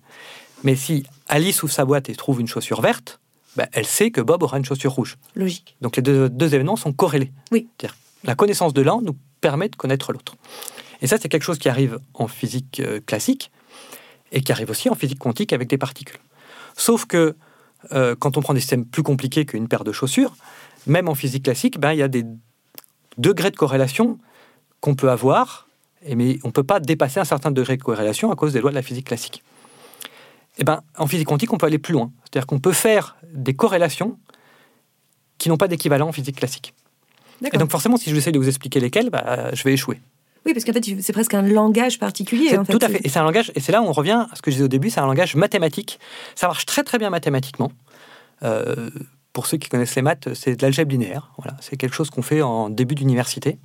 [0.63, 3.19] Mais si Alice ouvre sa boîte et trouve une chaussure verte,
[3.55, 5.17] ben, elle sait que Bob aura une chaussure rouge.
[5.35, 5.75] Logique.
[5.81, 7.31] Donc les deux, deux événements sont corrélés.
[7.51, 7.67] Oui.
[7.77, 10.35] C'est-à-dire, la connaissance de l'un nous permet de connaître l'autre.
[11.01, 13.51] Et ça, c'est quelque chose qui arrive en physique euh, classique
[14.31, 16.19] et qui arrive aussi en physique quantique avec des particules.
[16.75, 17.35] Sauf que
[17.93, 20.35] euh, quand on prend des systèmes plus compliqués qu'une paire de chaussures,
[20.85, 22.25] même en physique classique, ben, il y a des
[23.17, 24.19] degrés de corrélation
[24.81, 25.68] qu'on peut avoir,
[26.05, 28.61] et mais on ne peut pas dépasser un certain degré de corrélation à cause des
[28.61, 29.43] lois de la physique classique.
[30.57, 32.11] Et ben, en physique quantique, on peut aller plus loin.
[32.23, 34.17] C'est-à-dire qu'on peut faire des corrélations
[35.37, 36.73] qui n'ont pas d'équivalent en physique classique.
[37.53, 40.01] Et donc forcément, si je j'essaie de vous expliquer lesquels, bah, je vais échouer.
[40.45, 42.49] Oui, parce qu'en fait, c'est presque un langage particulier.
[42.49, 42.73] C'est en fait.
[42.73, 43.01] tout à fait.
[43.03, 44.65] Et c'est un langage, et c'est là où on revient à ce que je disais
[44.65, 45.99] au début, c'est un langage mathématique.
[46.35, 47.71] Ça marche très très bien mathématiquement.
[48.43, 48.89] Euh,
[49.33, 51.31] pour ceux qui connaissent les maths, c'est de l'algèbre linéaire.
[51.37, 53.57] Voilà, c'est quelque chose qu'on fait en début d'université.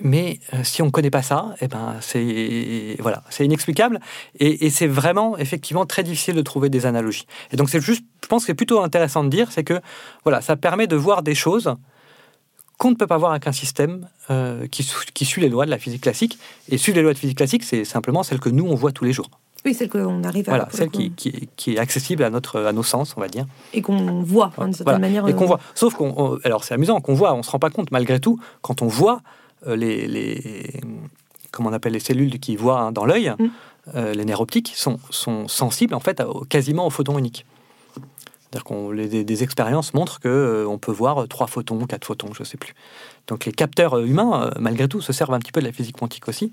[0.00, 4.00] Mais euh, si on ne connaît pas ça, eh ben c'est voilà, c'est inexplicable
[4.40, 7.26] et, et c'est vraiment effectivement très difficile de trouver des analogies.
[7.52, 9.80] Et donc c'est juste, je pense que c'est plutôt intéressant de dire, c'est que
[10.24, 11.74] voilà, ça permet de voir des choses
[12.76, 14.82] qu'on ne peut pas voir avec un système euh, qui,
[15.24, 16.38] suit les lois de la physique classique.
[16.68, 19.04] Et suivre les lois de physique classique, c'est simplement celle que nous, on voit tous
[19.04, 19.30] les jours.
[19.64, 20.52] Oui, celle qu'on arrive à.
[20.52, 23.46] Voilà, celle qui, qui, qui est accessible à, notre, à nos sens, on va dire.
[23.72, 24.98] Et qu'on voit, hein, d'une certaine Voilà.
[24.98, 25.28] manière.
[25.28, 25.60] Et qu'on euh, voit.
[25.74, 26.12] Sauf qu'on.
[26.16, 28.82] on- Alors, c'est amusant qu'on voit, on ne se rend pas compte, malgré tout, quand
[28.82, 29.20] on voit
[29.66, 30.80] les, les.
[31.50, 33.46] Comment on appelle les cellules qui voient hein, dans l'œil, Mm.
[33.94, 37.44] euh, les nerfs optiques, sont, sont sensibles, en fait, à- quasiment aux photons uniques.
[37.94, 42.32] C'est-à-dire qu'on les- des, des expériences montrent qu'on peut voir euh, trois photons, quatre photons,
[42.34, 42.74] je ne sais plus.
[43.26, 45.72] Donc les capteurs euh, humains, euh, malgré tout, se servent un petit peu de la
[45.72, 46.50] physique quantique aussi.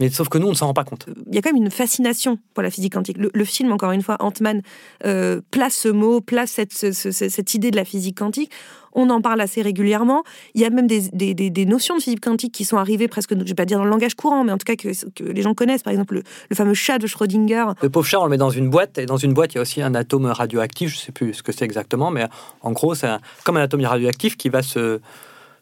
[0.00, 1.06] Mais sauf que nous, on ne s'en rend pas compte.
[1.28, 3.18] il y a quand même une fascination pour la physique quantique.
[3.18, 4.62] Le, le film, encore une fois, Ant-Man,
[5.04, 8.50] euh, place ce mot, place cette, ce- ce- cette idée de la physique quantique.
[8.96, 10.22] On en parle assez régulièrement.
[10.54, 13.08] Il y a même des, des- des- des notions de physique quantique qui sont arrivées
[13.08, 14.88] presque, je ne vais pas dire dans le langage courant, mais en tout cas que,
[15.10, 15.82] que les gens connaissent.
[15.82, 17.66] Par exemple, le, le fameux chat de Schrödinger.
[17.82, 19.58] Le pauvre chat, on le met dans une boîte, et dans une boîte, il y
[19.58, 22.26] a aussi un atome radioactif, je ne sais plus ce que c'est exactement, mais
[22.62, 23.08] en gros, c'est
[23.44, 25.00] comme un atome radioactif qui va se,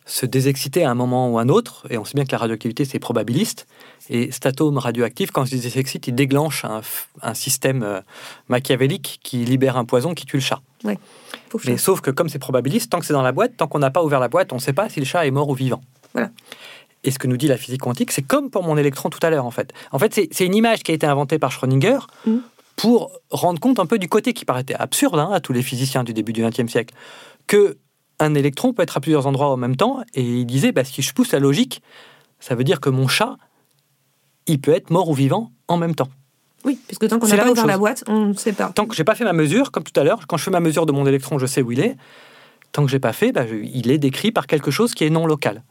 [0.04, 2.84] se désexciter à un moment ou un autre, et on sait bien que la radioactivité,
[2.84, 3.66] c'est probabiliste,
[4.10, 8.00] et cet atome radioactif, quand il se désexcite, il déclenche un, système euh,
[8.48, 10.60] machiavélique qui libère un poison qui tue le chat.
[11.70, 13.90] Mais sauf que comme c'est probabiliste, tant que c'est dans la boîte, tant qu'on n'a
[13.90, 15.82] pas ouvert la boîte, on ne sait pas si le chat est mort ou vivant.
[16.14, 16.30] Voilà.
[17.04, 19.30] Et ce que nous dit la physique quantique, c'est comme pour mon électron tout à
[19.30, 19.72] l'heure, en fait.
[19.92, 22.36] En fait, c'est- c'est une image qui a été inventée par Schrödinger Mm.
[22.76, 26.04] pour rendre compte un peu du côté qui paraissait absurde hein, à tous les physiciens
[26.04, 26.94] du début du XXe siècle,
[27.46, 27.76] que
[28.24, 30.02] un électron peut être à plusieurs endroits en même temps.
[30.14, 31.82] Et il disait, bah, si je pousse la logique,
[32.40, 33.36] ça veut dire que mon chat,
[34.46, 36.08] il peut être mort ou vivant en même temps.
[36.64, 38.70] Oui, puisque tant qu'on n'a la pas ouvert la boîte, on ne sait pas.
[38.70, 40.60] Tant que j'ai pas fait ma mesure, comme tout à l'heure, quand je fais ma
[40.60, 41.96] mesure de mon électron, je sais où il est.
[42.70, 45.10] Tant que j'ai pas fait, bah, je- il est décrit par quelque chose qui est
[45.10, 45.62] non local.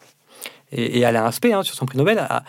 [0.72, 2.44] Et, et Alain Aspect, hein, sur son prix Nobel, a-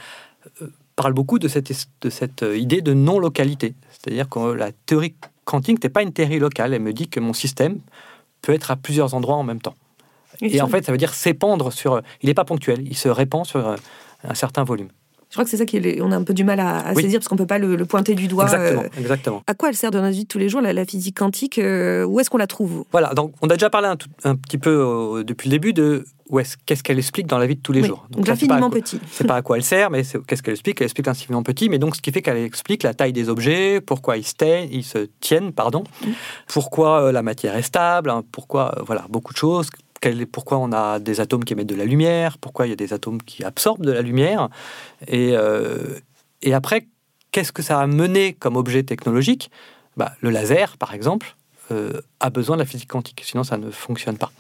[0.60, 3.74] euh, parle beaucoup de cette, de cette euh, idée de non-localité.
[3.90, 6.74] C'est-à-dire que la théorie quantique n'est pas une théorie locale.
[6.74, 7.78] Elle me dit que mon système
[8.42, 9.74] peut être à plusieurs endroits en même temps.
[10.40, 12.00] Et en fait, ça veut dire s'épandre sur.
[12.22, 13.76] Il n'est pas ponctuel, il se répand sur euh,
[14.24, 14.88] un certain volume.
[15.30, 17.02] Je crois que c'est ça qu'on a un peu du mal à, à Oui.
[17.02, 18.44] saisir parce qu'on peut pas le, le pointer du doigt.
[18.44, 19.42] exactement, euh, exactement.
[19.46, 21.56] à quoi elle sert dans notre vie de tous les jours, la, la physique quantique
[21.58, 24.36] euh, Où est-ce qu'on la trouve Voilà, donc on a déjà parlé un, tout- un
[24.36, 26.04] petit peu euh, depuis le début de
[26.66, 28.06] qu'est-ce qu'elle explique dans la vie de tous les Oui, jours.
[28.10, 29.00] Donc l'infiniment petit.
[29.10, 30.80] C'est pas à quoi elle sert, mais qu'est-ce qu'elle explique?
[30.82, 33.80] Elle explique l'infiniment petit, mais donc ce qui fait qu'elle explique la taille des objets,
[33.80, 35.82] pourquoi ils se, tiennent- ils se tiennent, pardon,
[36.46, 39.68] pourquoi euh, la matière est stable, hein, pourquoi, voilà, beaucoup de choses.
[40.32, 42.92] Pourquoi on a des atomes qui émettent de la lumière, pourquoi il y a des
[42.92, 44.48] atomes qui absorbent de la lumière.
[45.06, 45.98] Et, euh,
[46.52, 46.88] après,
[47.30, 49.50] qu'est-ce que ça a mené comme objet technologique?
[49.96, 51.36] Bah, Le laser, par exemple,
[51.70, 54.32] euh, a besoin de la physique quantique, sinon ça ne fonctionne pas.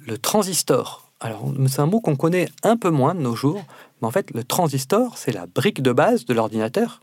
[0.00, 3.62] Le transistor, alors c'est un mot qu'on connaît un peu moins de nos jours,
[4.00, 7.00] mais en fait le transistor, c'est la brique de base de l'ordinateur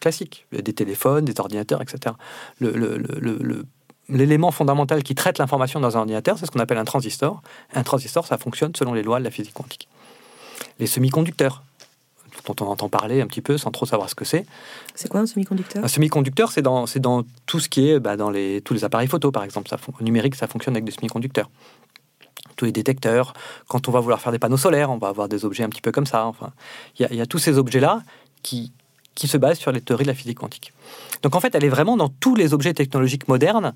[0.00, 2.14] classique, des téléphones, des ordinateurs, etc.
[2.60, 3.64] Le-
[4.08, 7.42] L'élément fondamental qui traite l'information dans un ordinateur, c'est ce qu'on appelle un transistor.
[7.74, 9.88] Un transistor, ça fonctionne selon les lois de la physique quantique.
[10.78, 11.62] Les semi-conducteurs,
[12.46, 14.46] dont on entend parler un petit peu sans trop savoir ce que c'est.
[14.94, 15.84] C'est quoi un semi-conducteur?
[15.84, 18.84] Un semi-conducteur, c'est dans, c'est dans tout ce qui est bah, dans les, tous les
[18.84, 19.68] appareils photo, par exemple.
[19.68, 21.50] Ça, numérique, ça fonctionne avec des semi-conducteurs.
[22.56, 23.32] Tous les détecteurs.
[23.68, 25.82] Quand on va vouloir faire des panneaux solaires, on va avoir des objets un petit
[25.82, 26.26] peu comme ça.
[26.26, 26.52] Enfin,
[26.98, 28.02] il y y, a tous ces objets-là
[28.42, 28.72] qui,
[29.14, 30.72] qui se basent sur les théories de la physique quantique.
[31.22, 33.74] Donc en fait, elle est vraiment dans tous les objets technologiques modernes,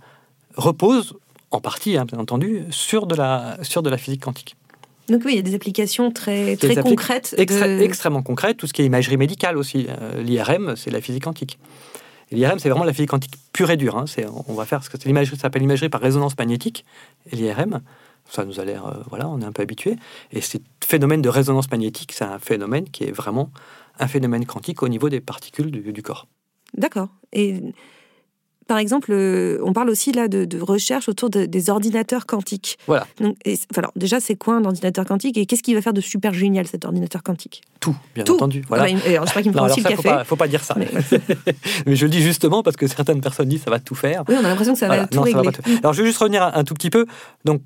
[0.56, 1.14] repose
[1.50, 4.56] en partie, hein, bien entendu, sur de la, sur de la physique quantique.
[5.08, 7.34] Donc oui, il y a des applications très, très concrètes.
[7.36, 9.86] De- Extrêmement concrète, tout ce qui est imagerie médicale aussi.
[9.88, 11.58] Euh, L'IRM, c'est la physique quantique.
[12.30, 13.96] L'IRM, c'est vraiment la physique quantique pure et dure.
[13.98, 14.04] hein.
[14.46, 16.84] On va faire ce que c'est l'imagerie, ça s'appelle l'imagerie par résonance magnétique.
[17.32, 17.80] Et l'IRM,
[18.30, 19.96] ça nous a l'air, euh, voilà, on est un peu habitué.
[20.30, 23.50] Et ce phénomène de résonance magnétique, c'est un phénomène qui est vraiment
[23.98, 26.28] un phénomène quantique au niveau des particules du, du corps.
[26.74, 27.08] D'accord.
[27.32, 27.60] Et
[28.70, 32.78] par exemple, euh, on parle aussi là de, de recherche autour de- des ordinateurs quantiques.
[32.86, 33.04] Voilà.
[33.20, 35.92] Donc, et, enfin, alors, déjà, c'est quoi un ordinateur quantique et qu'est-ce qui va faire
[35.92, 37.62] de super génial cet ordinateur quantique?
[37.80, 38.34] Tout, bien Tout.
[38.34, 38.62] entendu.
[38.68, 38.84] Voilà.
[38.88, 40.02] Ah bah, alors, je sais pas qui me Non, prend alors aussi ça, le faut
[40.02, 40.76] pas, faut pas dire ça.
[40.78, 40.88] Mais-
[41.86, 44.22] Mais je le dis justement parce que certaines personnes disent ça va tout faire.
[44.28, 45.02] Oui, on a l'impression que ça Voilà.
[45.02, 45.52] va tout Non, va régler.
[45.52, 47.06] tout- Alors, je vais juste revenir un, un tout petit peu.
[47.44, 47.62] Donc,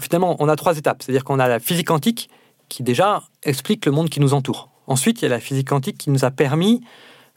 [0.00, 1.02] finalement, on a trois étapes.
[1.04, 2.28] C'est-à-dire qu'on a la physique quantique
[2.68, 4.68] qui, déjà, explique le monde qui nous entoure.
[4.88, 6.80] Ensuite, il y a la physique quantique qui nous a permis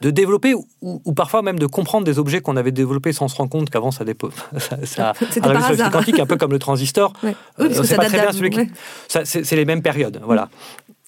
[0.04, 3.36] de développer ou, ou parfois même de comprendre des objets qu'on avait développés sans se
[3.36, 4.30] rendre compte qu'avant ça, dépo...
[4.58, 5.90] ça, ça C'était arrivait par hasard.
[5.90, 7.12] quantique, un peu comme le transistor.
[7.22, 7.30] Ouais.
[7.30, 8.68] Euh, Oui, parce on que sait ça pas date très bien d'avant, celui qui- ouais.
[9.08, 10.50] Ça, C'est les mêmes périodes, voilà.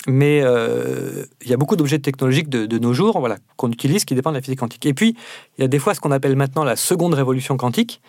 [0.09, 4.05] Mais euh, il y a beaucoup d'objets technologiques de, de nos jours voilà, qu'on utilise
[4.07, 4.87] qui dépendent de la physique quantique.
[4.87, 5.15] Et puis,
[5.59, 8.01] il y a des fois ce qu'on appelle maintenant la seconde révolution quantique,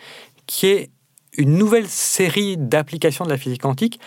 [0.46, 0.90] qui est
[1.36, 4.00] une nouvelle série d'applications de la physique quantique,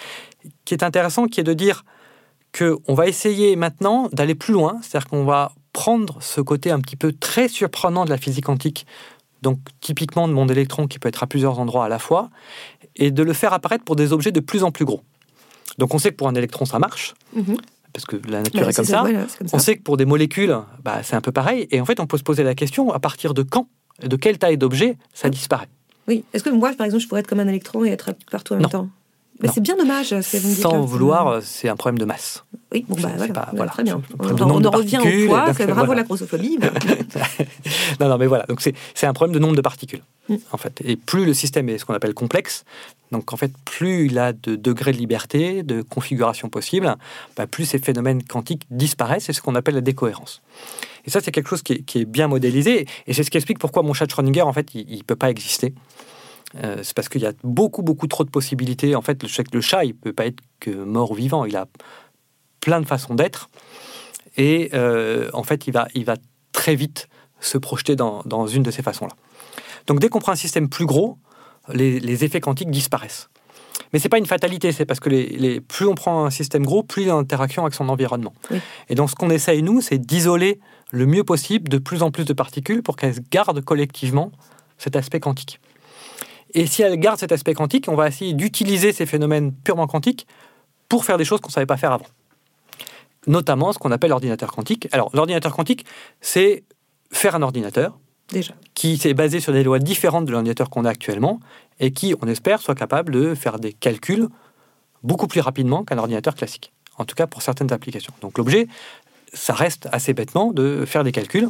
[0.65, 1.83] qui est intéressant, qui est de dire
[2.57, 6.95] qu'on va essayer maintenant d'aller plus loin, c'est-à-dire qu'on va prendre ce côté un petit
[6.95, 8.85] peu très surprenant de la physique quantique,
[9.41, 12.29] donc typiquement de monde électron qui peut être à plusieurs endroits à la fois,
[12.97, 15.01] et de le faire apparaître pour des objets de plus en plus gros.
[15.79, 17.57] Donc on sait que pour un électron ça marche, Mhm.
[17.93, 19.03] parce que la nature est comme ça.
[19.39, 19.47] comme.
[19.53, 21.67] On sait que pour des molécules, bah, c'est un peu pareil.
[21.71, 23.67] Et en fait, on peut se poser la question à partir de quand,
[24.03, 25.69] de quelle taille d'objet ça disparaît?
[26.07, 26.23] Oui.
[26.33, 28.57] Est-ce que moi, par exemple, je pourrais être comme un électron et être partout en
[28.57, 28.87] même temps?
[29.41, 30.07] Mais c'est bien dommage.
[30.09, 32.43] ce que vous dites Sans vouloir, euh, c'est un problème de masse.
[32.73, 34.01] Oui, bon, bah c'est voilà, pas- Bah, voilà, très bien.
[34.19, 36.01] On, en revient au poids, c'est bravo voilà.
[36.01, 36.57] la grossophobie.
[37.99, 38.45] non, non, mais voilà.
[38.47, 40.35] Donc c'est un problème de nombre de particules, Mm.
[40.51, 40.81] en fait.
[40.85, 42.63] Et plus le système est ce qu'on appelle complexe,
[43.11, 46.95] donc en fait, plus il a de degrés de liberté, de configuration possible,
[47.35, 49.25] bah, plus ces phénomènes quantiques disparaissent.
[49.25, 50.41] C'est ce qu'on appelle la décohérence.
[51.05, 52.85] Et ça, c'est quelque chose qui est, qui est bien modélisé.
[53.07, 55.15] Et c'est ce qui explique pourquoi mon chat de Schrödinger, en fait, il ne peut
[55.15, 55.73] pas exister.
[56.55, 58.95] Euh, c'est parce qu'il y a beaucoup, beaucoup trop de possibilités.
[58.95, 61.45] En fait, le chat, le chat il ne peut pas être que mort ou vivant.
[61.45, 61.67] Il a
[62.59, 63.49] plein de façons d'être.
[64.37, 66.15] Et euh, en fait, il va, il va
[66.51, 67.07] très vite
[67.39, 69.13] se projeter dans, dans une de ces façons-là.
[69.87, 71.17] Donc, dès qu'on prend un système plus gros,
[71.73, 73.29] les, les effets quantiques disparaissent.
[73.93, 76.63] Mais c'est pas une fatalité, c'est parce que les, les- plus on prend un système
[76.65, 78.33] gros, plus il est en interaction avec son environnement.
[78.51, 78.59] Oui.
[78.89, 80.59] Et donc, ce qu'on essaye, nous, c'est d'isoler
[80.91, 84.31] le mieux possible de plus en plus de particules pour qu'elles gardent collectivement
[84.77, 85.59] cet aspect quantique.
[86.53, 90.27] Et si elles gardent cet aspect quantique, on va essayer d'utiliser ces phénomènes purement quantiques
[90.89, 92.07] pour faire des choses qu'on ne savait pas faire avant.
[93.27, 94.87] Notamment ce qu'on appelle l'ordinateur quantique.
[94.91, 95.85] Alors, l'ordinateur quantique,
[96.19, 96.63] c'est
[97.11, 97.97] faire un ordinateur
[98.29, 98.53] Déjà.
[98.73, 101.39] qui s'est basé sur des lois différentes de l'ordinateur qu'on a actuellement
[101.79, 104.27] et qui, on espère, soit capable de faire des calculs
[105.03, 106.73] beaucoup plus rapidement qu'un ordinateur classique.
[106.97, 108.13] En tout cas, pour certaines applications.
[108.21, 108.67] Donc, l'objet,
[109.33, 111.49] ça reste assez bêtement de faire des calculs.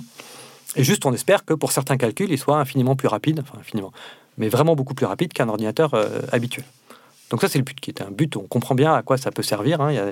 [0.76, 3.92] Et juste, on espère que pour certains calculs, il soit infiniment plus rapide, enfin infiniment,
[4.38, 6.66] mais vraiment beaucoup plus rapide qu'un ordinateur euh, habituel.
[7.30, 8.36] Donc ça, c'est le but qui est un but.
[8.36, 9.82] On comprend bien à quoi ça peut servir.
[9.82, 9.92] hein.
[9.92, 10.12] Il y a-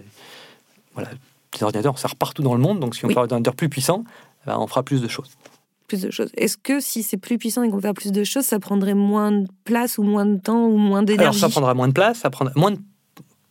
[0.93, 1.09] voilà,
[1.57, 3.13] des ordinateurs, on sert partout dans le monde, donc si on Oui.
[3.13, 4.03] fait un ordinateur plus puissant,
[4.45, 5.31] ben, on fera plus de choses.
[5.87, 6.29] Plus de choses.
[6.37, 9.31] Est-ce que si c'est plus puissant et qu'on faire plus de choses, ça prendrait moins
[9.31, 12.19] de place ou moins de temps ou moins Alors d'énergie ça prendra moins de place,
[12.19, 12.79] ça prendra moins de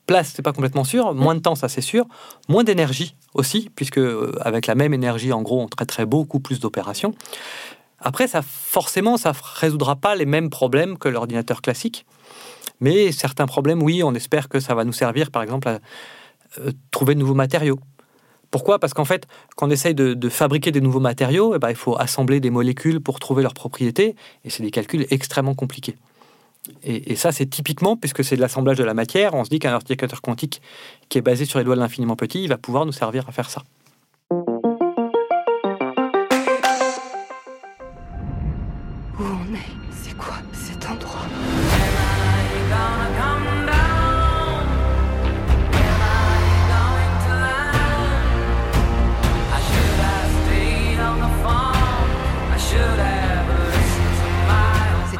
[0.07, 2.07] place, c'est pas complètement sûr, moins de temps, ça c'est sûr,
[2.49, 6.61] moins d'énergie aussi, puisque euh, avec la même énergie, en gros, on traiterait beaucoup plus
[6.61, 7.13] d'opérations.
[8.01, 12.07] Après, ça forcément, ça résoudra pas les mêmes problèmes que l'ordinateur classique,
[12.81, 15.79] mais certains problèmes, oui, on espère que ça va nous servir, par exemple, à
[16.61, 17.81] euh, trouver de nouveaux matériaux.
[18.51, 18.79] Pourquoi?
[18.79, 21.99] Parce qu'en fait, quand on essaye de, fabriquer des nouveaux matériaux, eh ben, il faut
[21.99, 25.97] assembler des molécules pour trouver leurs propriétés, et c'est des calculs extrêmement compliqués.
[26.83, 29.59] Et, et ça, c'est typiquement, puisque c'est de l'assemblage de la matière, on se dit
[29.59, 30.63] qu'un ordinateur quantique
[31.09, 33.33] qui est basé sur les lois de l'infiniment petit, il va pouvoir nous servir à
[33.33, 33.65] faire ça.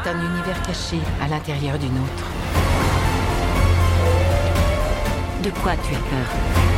[0.09, 2.25] Un univers caché à l'intérieur d'une autre.
[5.43, 6.68] De quoi tu as peur?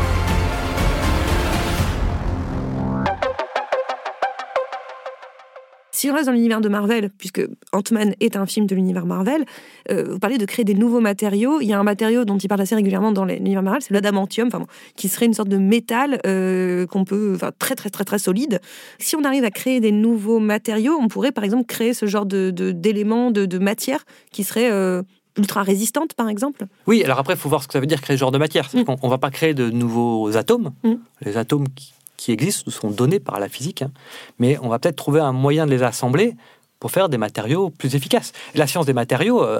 [6.02, 9.46] Si on reste dans l'univers de Marvel, puisque Ant-Man est un film de l'univers Marvel,
[9.92, 11.62] euh, vous parlez de créer des nouveaux matériaux.
[11.62, 14.48] Il y a un matériau dont il parle assez régulièrement dans l'univers Marvel, c'est l'adamantium,
[14.48, 18.04] enfin, bon, qui serait une sorte de métal euh, qu'on peut, enfin, très très très
[18.04, 18.62] très solide.
[18.98, 22.26] Si on arrive à créer des nouveaux matériaux, on pourrait par exemple créer ce genre
[22.26, 25.04] de d'éléments, de, de, matière qui serait euh,
[25.38, 26.66] ultra résistante, par exemple.
[26.88, 28.40] Oui, alors après, il faut voir ce que ça veut dire créer ce genre de
[28.40, 28.68] matière.
[28.74, 28.86] Mm.
[28.86, 30.72] qu'on ne va pas créer de nouveaux atomes.
[30.84, 30.94] Mm.
[31.22, 33.92] Les atomes qui, qui existent nous sont donnés par la physique, hein.
[34.38, 36.36] mais on va peut-être trouver un moyen de les assembler
[36.80, 38.32] pour faire des matériaux plus efficaces.
[38.54, 39.60] La science des matériaux, euh,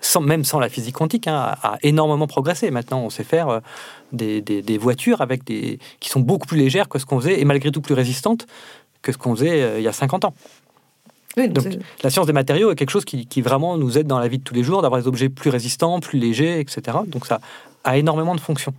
[0.00, 2.70] sans, même sans la physique quantique, hein, a, a énormément progressé.
[2.72, 3.60] Maintenant, on sait faire euh,
[4.12, 7.40] des, des- des voitures avec des, qui sont beaucoup plus légères que ce qu'on faisait,
[7.40, 8.46] et malgré tout plus résistantes
[9.02, 10.34] que ce qu'on faisait euh, il y a 50 ans.
[11.36, 11.64] Oui, Donc,
[12.02, 14.38] La science des matériaux est quelque chose qui, qui vraiment nous aide dans la vie
[14.38, 16.98] de tous les jours, d'avoir des objets plus résistants, plus légers, etc.
[17.06, 17.40] Donc ça
[17.84, 18.74] a énormément de fonctions.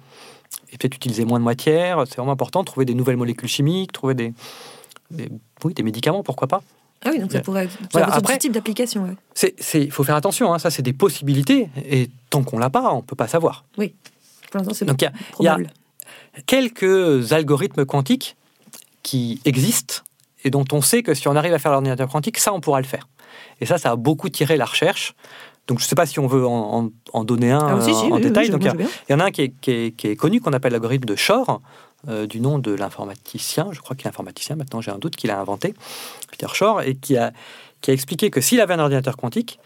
[0.72, 4.14] Et peut-être utiliser moins de matière, c'est vraiment important, trouver des nouvelles molécules chimiques, trouver
[4.14, 4.34] des,
[5.12, 5.30] des-
[5.64, 6.62] oui, des médicaments, pourquoi pas.
[7.04, 9.04] ah oui, donc ça pourrait être Voilà, après- type d'application.
[9.04, 9.54] ouais.
[9.74, 13.02] Il faut faire attention, hein, ça c'est des possibilités, et tant qu'on l'a pas, on
[13.02, 13.66] peut pas savoir.
[13.76, 13.84] Pour
[14.60, 15.74] l'instant, c'est Donc il y a- il y a probable.
[16.46, 18.36] quelques algorithmes quantiques
[19.04, 19.96] qui existent
[20.44, 22.82] et dont on sait que si on arrive à faire l'ordinateur quantique, ça, on pourra
[22.82, 23.08] le faire.
[23.60, 25.14] Et ça, ça a beaucoup tiré la recherche.
[25.72, 27.82] Donc, je ne sais pas si on veut en, en- en donner un Ah, euh,
[27.82, 28.50] si, en oui, détail.
[28.50, 28.62] Donc,
[29.08, 31.06] il y en a un qui est, qui est- qui est connu, qu'on appelle l'algorithme
[31.06, 31.62] de Shor,
[32.10, 35.32] euh, du nom de l'informaticien, je crois qu'il est informaticien, maintenant j'ai un doute, qu'il
[35.32, 35.74] a inventé,
[36.30, 37.32] Peter Shor, et qui a,
[37.80, 39.60] qui a expliqué que s'il avait un ordinateur quantique,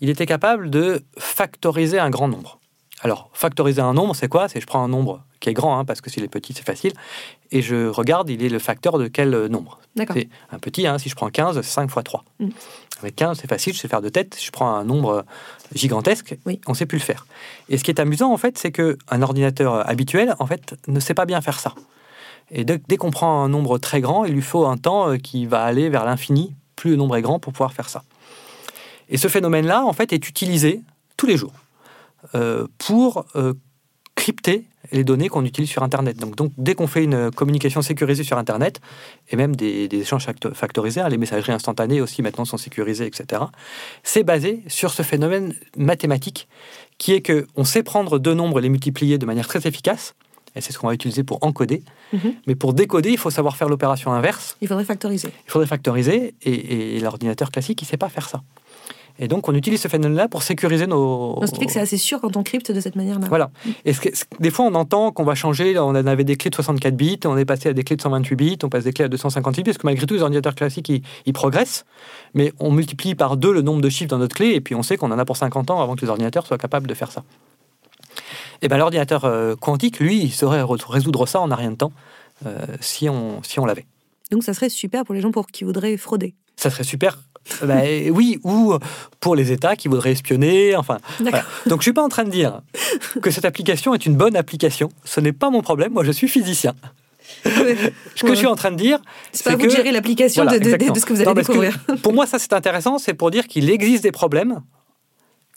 [0.00, 2.58] il était capable de factoriser un grand nombre.
[3.02, 4.48] Alors, factoriser un nombre, c'est quoi?
[4.48, 6.64] C'est je prends un nombre qui est grand, hein, parce que s'il est petit, c'est
[6.66, 6.92] facile,
[7.50, 10.16] et je regarde, il est le facteur de quel euh, nombre D'accord.
[10.16, 12.24] C'est un petit, hein, si je prends 15, c'est 5 fois 3.
[12.38, 12.48] Mm.
[13.00, 14.34] Avec 15, c'est facile, je sais faire de tête.
[14.34, 15.24] Si je prends un nombre
[15.74, 16.60] gigantesque, Oui.
[16.66, 17.26] on ne sait plus le faire.
[17.70, 21.14] Et ce qui est amusant, en fait, c'est qu'un ordinateur habituel, en fait, ne sait
[21.14, 21.74] pas bien faire ça.
[22.50, 25.16] Et dès, dès qu'on prend un nombre très grand, il lui faut un temps euh,
[25.16, 28.02] qui va aller vers l'infini, plus le nombre est grand, pour pouvoir faire ça.
[29.08, 30.82] Et ce phénomène-là, en fait, est utilisé
[31.16, 31.69] tous les jours euh,
[32.78, 33.54] pour euh,
[34.14, 36.16] crypter les données qu'on utilise sur Internet.
[36.18, 38.80] Donc, donc dès qu'on fait une communication sécurisée sur Internet,
[39.30, 43.06] et même des, des échanges facto- factorisés, hein, les messageries instantanées aussi maintenant sont sécurisées,
[43.06, 43.42] etc.,
[44.02, 46.48] c'est basé sur ce phénomène mathématique
[46.98, 50.14] qui est que on sait prendre deux nombres et les multiplier de manière très efficace,
[50.56, 52.34] et c'est ce qu'on va utiliser pour encoder, Mhm.
[52.48, 55.28] mais pour décoder, il faut savoir faire l'opération inverse, Il faudrait factoriser.
[55.46, 58.42] il faudrait factoriser, et, et l'ordinateur classique, il ne sait pas faire ça.
[59.22, 61.34] Et donc, on utilise ce phénomène-là pour sécuriser nos...
[61.34, 63.26] Donc, ce qui fait que c'est assez sûr quand on crypte de cette manière-là.
[63.28, 63.50] Voilà.
[63.84, 65.78] Et ce que- ce- des fois, on entend qu'on va changer.
[65.78, 68.34] On avait des clés de 64 bits, on est passé à des clés de 128
[68.34, 70.88] bits, on passe des clés à 256 bits, parce que malgré tout, les ordinateurs classiques,
[70.88, 71.84] ils, ils progressent.
[72.32, 74.82] Mais on multiplie par deux le nombre de chiffres dans notre clé, et puis on
[74.82, 77.12] sait qu'on en a pour 50 ans avant que les ordinateurs soient capables de faire
[77.12, 77.22] ça.
[78.62, 81.76] Et bien, l'ordinateur euh, quantique, lui, il saurait re- résoudre ça en un rien de
[81.76, 81.92] temps,
[82.46, 83.86] euh, si on, si on l'avait.
[84.30, 86.34] Donc, ça serait super pour les gens pour qui voudraient frauder.
[86.56, 87.18] Ça serait super.
[87.62, 88.74] Bah, oui, ou
[89.18, 90.98] pour les États qui voudraient espionner, enfin.
[91.20, 91.44] Voilà.
[91.66, 92.60] Donc je suis pas en train de dire
[93.22, 94.88] que cette application est une bonne application.
[95.04, 95.92] Ce n'est pas mon problème.
[95.92, 96.74] Moi, je suis physicien.
[97.44, 98.32] Ce que Ouais.
[98.32, 98.98] je suis en train de dire,
[99.32, 100.76] C'est pas à vous que- de gérer l'application Voilà, de, ce
[101.06, 101.78] que vous allez Non, que découvrir.
[102.02, 102.98] pour moi, ça c'est intéressant.
[102.98, 104.60] C'est pour dire qu'il existe des problèmes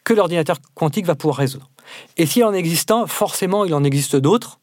[0.03, 1.69] que l'ordinateur quantique va pouvoir résoudre.
[2.17, 4.59] Et s'il en existe un, forcément, il en existe d'autres.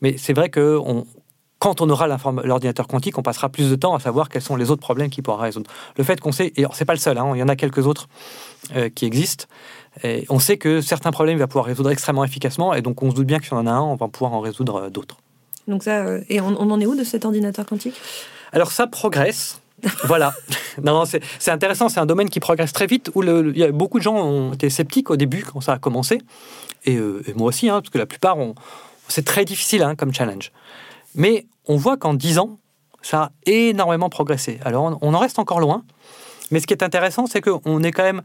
[0.00, 1.06] Mais c'est vrai que on-
[1.58, 2.06] quand on aura
[2.44, 5.22] l'ordinateur quantique, on passera plus de temps à savoir quels sont les autres problèmes qu'il
[5.22, 5.70] pourra résoudre.
[5.96, 7.86] Le fait qu'on sait, et c'est pas le seul, hein, il y en a quelques
[7.86, 8.08] autres
[8.76, 9.46] euh, qui existent.
[10.04, 13.10] Et on sait que certains problèmes il va pouvoir résoudre extrêmement efficacement, et donc on
[13.10, 15.16] se doute bien qu'il y en a un, on va pouvoir en résoudre euh, d'autres.
[15.66, 17.94] Donc ça, euh, et on, on en est où de cet ordinateur quantique?
[18.52, 19.60] Alors ça progresse.
[20.04, 20.34] voilà.
[20.84, 23.72] Non, non, c'est intéressant, c'est un domaine qui progresse très vite, où le- y a
[23.72, 26.18] beaucoup de gens ont été sceptiques au début quand ça a commencé,
[26.84, 28.36] et, et moi aussi, hein, parce que la plupart,
[29.08, 30.52] c'est très difficile hein, comme challenge.
[31.16, 32.58] Mais on voit qu'en 10 ans,
[33.02, 34.58] ça a énormément progressé.
[34.64, 35.84] Alors on, en reste encore loin,
[36.50, 38.22] mais ce qui est intéressant, c'est qu'on est quand même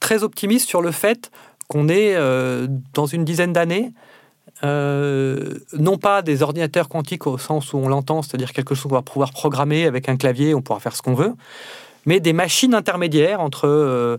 [0.00, 1.30] très optimiste sur le fait
[1.68, 3.92] qu'on est, euh, dans une dizaine d'années,
[4.64, 8.96] euh, non pas des ordinateurs quantiques au sens où on l'entend, c'est-à-dire quelque chose qu'on
[8.96, 11.34] va pouvoir programmer avec un clavier, on pourra faire ce qu'on veut,
[12.06, 14.18] mais des machines intermédiaires entre euh,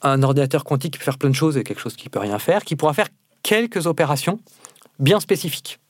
[0.00, 2.38] un ordinateur quantique qui peut faire plein de choses et quelque chose qui peut rien
[2.38, 3.08] faire, qui pourra faire
[3.42, 4.40] quelques opérations
[4.98, 5.81] bien spécifiques.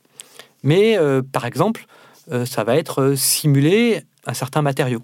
[0.63, 1.87] Mais euh, par exemple,
[2.31, 5.01] euh, ça va être euh, simuler un certain matériau.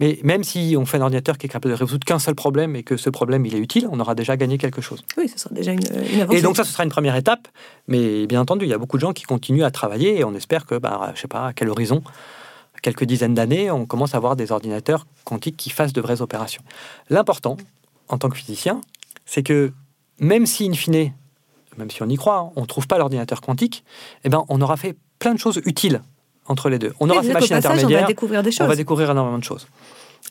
[0.00, 2.74] Mais même si on fait un ordinateur qui est capable de résoudre qu'un seul problème
[2.74, 5.04] et que ce problème il est utile, on aura déjà gagné quelque chose.
[5.16, 5.80] Oui, ce sera déjà une,
[6.12, 6.40] une avancée.
[6.40, 7.46] Et donc ça, ce sera une première étape.
[7.86, 10.34] Mais bien entendu, il y a beaucoup de gens qui continuent à travailler et on
[10.34, 12.02] espère que, bah, je sais pas, à quel horizon,
[12.82, 16.62] quelques dizaines d'années, on commence à avoir des ordinateurs quantiques qui fassent de vraies opérations.
[17.08, 17.56] L'important,
[18.08, 18.80] en tant que physicien,
[19.26, 19.72] c'est que
[20.18, 21.12] même si, in fine,
[21.78, 23.84] même si on y croit, hein, on ne trouve pas l'ordinateur quantique,
[24.24, 26.02] eh ben, on aura fait plein de choses utiles
[26.46, 26.92] entre les deux.
[27.00, 28.66] On aura Oui, qu'au machines passage, on va découvrir des on choses.
[28.66, 29.66] va découvrir énormément de choses.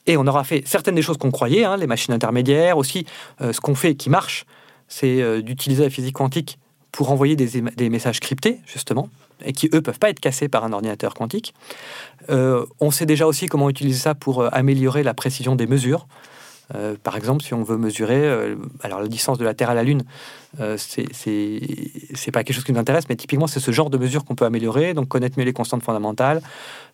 [0.06, 3.06] Et on aura fait certaines des choses qu'on croyait, hein, les machines intermédiaires, aussi
[3.42, 4.46] euh, ce qu'on fait qui marche,
[4.88, 6.60] c'est euh, d'utiliser la physique quantique
[6.92, 9.10] pour envoyer des, messages cryptés, justement,
[9.44, 11.56] et qui, eux, peuvent pas être cassés par un ordinateur quantique.
[12.30, 16.06] Euh, on sait déjà aussi comment utiliser ça pour améliorer la précision des mesures.
[16.76, 19.74] Euh, par exemple, si on veut mesurer, euh, alors la distance de la Terre à
[19.76, 20.04] la Lune,
[20.60, 24.26] euh, c'est pas quelque chose qui nous intéresse, mais typiquement c'est ce genre de mesures
[24.26, 26.42] qu'on peut améliorer, donc connaître mieux les constantes fondamentales,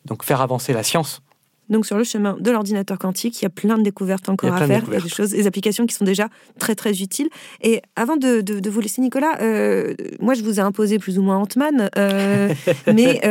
[0.05, 1.21] donc faire avancer la science
[1.69, 4.61] Donc sur le chemin de l'ordinateur quantique, il y a plein de découvertes encore à
[4.61, 4.83] de faire.
[5.03, 6.27] Des choses, des applications qui sont déjà
[6.57, 7.29] très très utiles.
[7.61, 11.17] Et avant de, de- de vous laisser, Nicolas, euh, moi je vous ai imposé plus
[11.19, 11.89] ou moins Ant-Man,
[12.93, 13.21] mais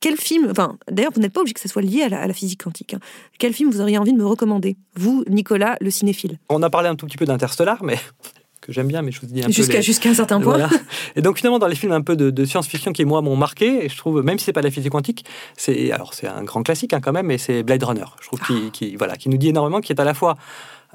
[0.00, 2.26] quel film, enfin d'ailleurs vous n'êtes pas obligé que ça soit lié à la, à
[2.26, 2.94] la physique quantique.
[2.94, 3.00] hein.
[3.38, 4.76] Quel film vous auriez envie de me recommander?
[4.94, 6.38] Vous, Nicolas, le cinéphile.
[6.48, 7.96] On a parlé un tout petit peu d'Interstellar, mais
[8.60, 10.54] que j'aime bien, mais je vous dis un peu Jusqu'à les- jusqu'à un certain point.
[10.58, 10.68] Voilà.
[11.16, 13.84] Et donc finalement, dans les films un peu de, de science-fiction qui moi m'ont marqué,
[13.84, 15.24] et je trouve, même si c'est pas de la physique quantique,
[15.56, 18.04] c'est alors c'est un grand classique hein, quand même, mais c'est Blade Runner.
[18.20, 20.36] Je trouve qui, qui- voilà, qui nous dit énormément, qui est à la fois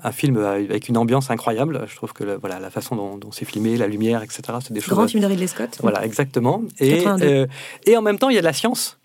[0.01, 1.85] un film avec une ambiance incroyable.
[1.87, 4.41] Je trouve que le- voilà la façon dont, dont c'est filmé, la lumière, etc.
[4.61, 4.95] C'est des choses.
[4.95, 5.77] Grand film de Ridley Scott.
[5.81, 6.63] Voilà, exactement.
[6.79, 7.25] Et, 82.
[7.25, 7.45] euh,
[7.85, 8.97] et en même temps, il y a de la science.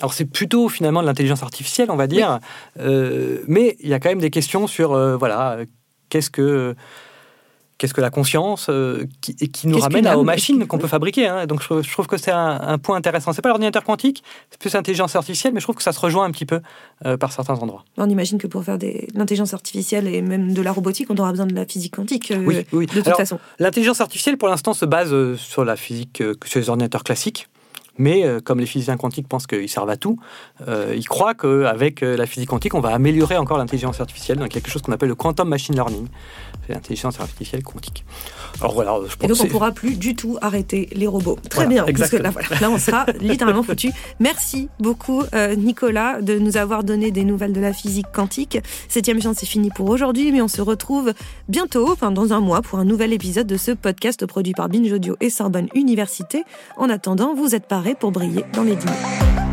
[0.00, 2.38] Alors c'est plutôt finalement de l'intelligence artificielle, on va dire,
[2.78, 5.58] Euh, mais il y a quand même des questions sur euh, voilà
[6.10, 6.74] qu'est-ce que
[7.78, 10.86] qu'est-ce que la conscience euh, qui, et qui nous ramène à- aux machines qu'on peut
[10.88, 11.26] fabriquer.
[11.26, 11.46] hein.
[11.46, 13.32] Donc je, trouve- je trouve que c'est un, un point intéressant.
[13.32, 16.24] C'est pas l'ordinateur quantique, c'est plus l'intelligence artificielle, mais je trouve que ça se rejoint
[16.24, 16.60] un petit peu
[17.04, 17.84] euh, par certains endroits.
[17.98, 21.30] On imagine que pour faire de l'intelligence artificielle et même de la robotique, on aura
[21.32, 22.30] besoin de la physique quantique.
[22.30, 22.86] euh, Oui, oui.
[22.86, 23.38] De toute Alors, façon.
[23.58, 27.48] L'intelligence artificielle, pour l'instant, se base euh, sur la physique, sur les ordinateurs classiques.
[27.98, 30.18] Mais euh, comme les physiciens quantiques pensent qu'ils servent à tout,
[30.68, 34.48] euh, ils croient qu'avec euh, la physique quantique, on va améliorer encore l'intelligence artificielle dans
[34.48, 36.06] quelque chose qu'on appelle le quantum machine learning.
[36.66, 38.04] C'est l'intelligence artificielle quantique.
[38.60, 41.38] Alors voilà, je pense Et donc, on c'est- pourra plus du tout arrêter les robots.
[41.48, 42.46] Très Voilà, bien, parce que là, exactement.
[42.58, 43.90] voilà, là, on sera littéralement foutu.
[44.20, 48.58] Merci beaucoup, euh, Nicolas, de nous avoir donné des nouvelles de la physique quantique.
[48.88, 51.12] Septième chance, c'est fini pour aujourd'hui, mais on se retrouve
[51.48, 54.90] bientôt, enfin dans un mois, pour un nouvel épisode de ce podcast produit par Binge
[54.92, 56.42] Audio et Sorbonne Université.
[56.76, 59.45] En attendant, vous êtes pour briller dans les dîners.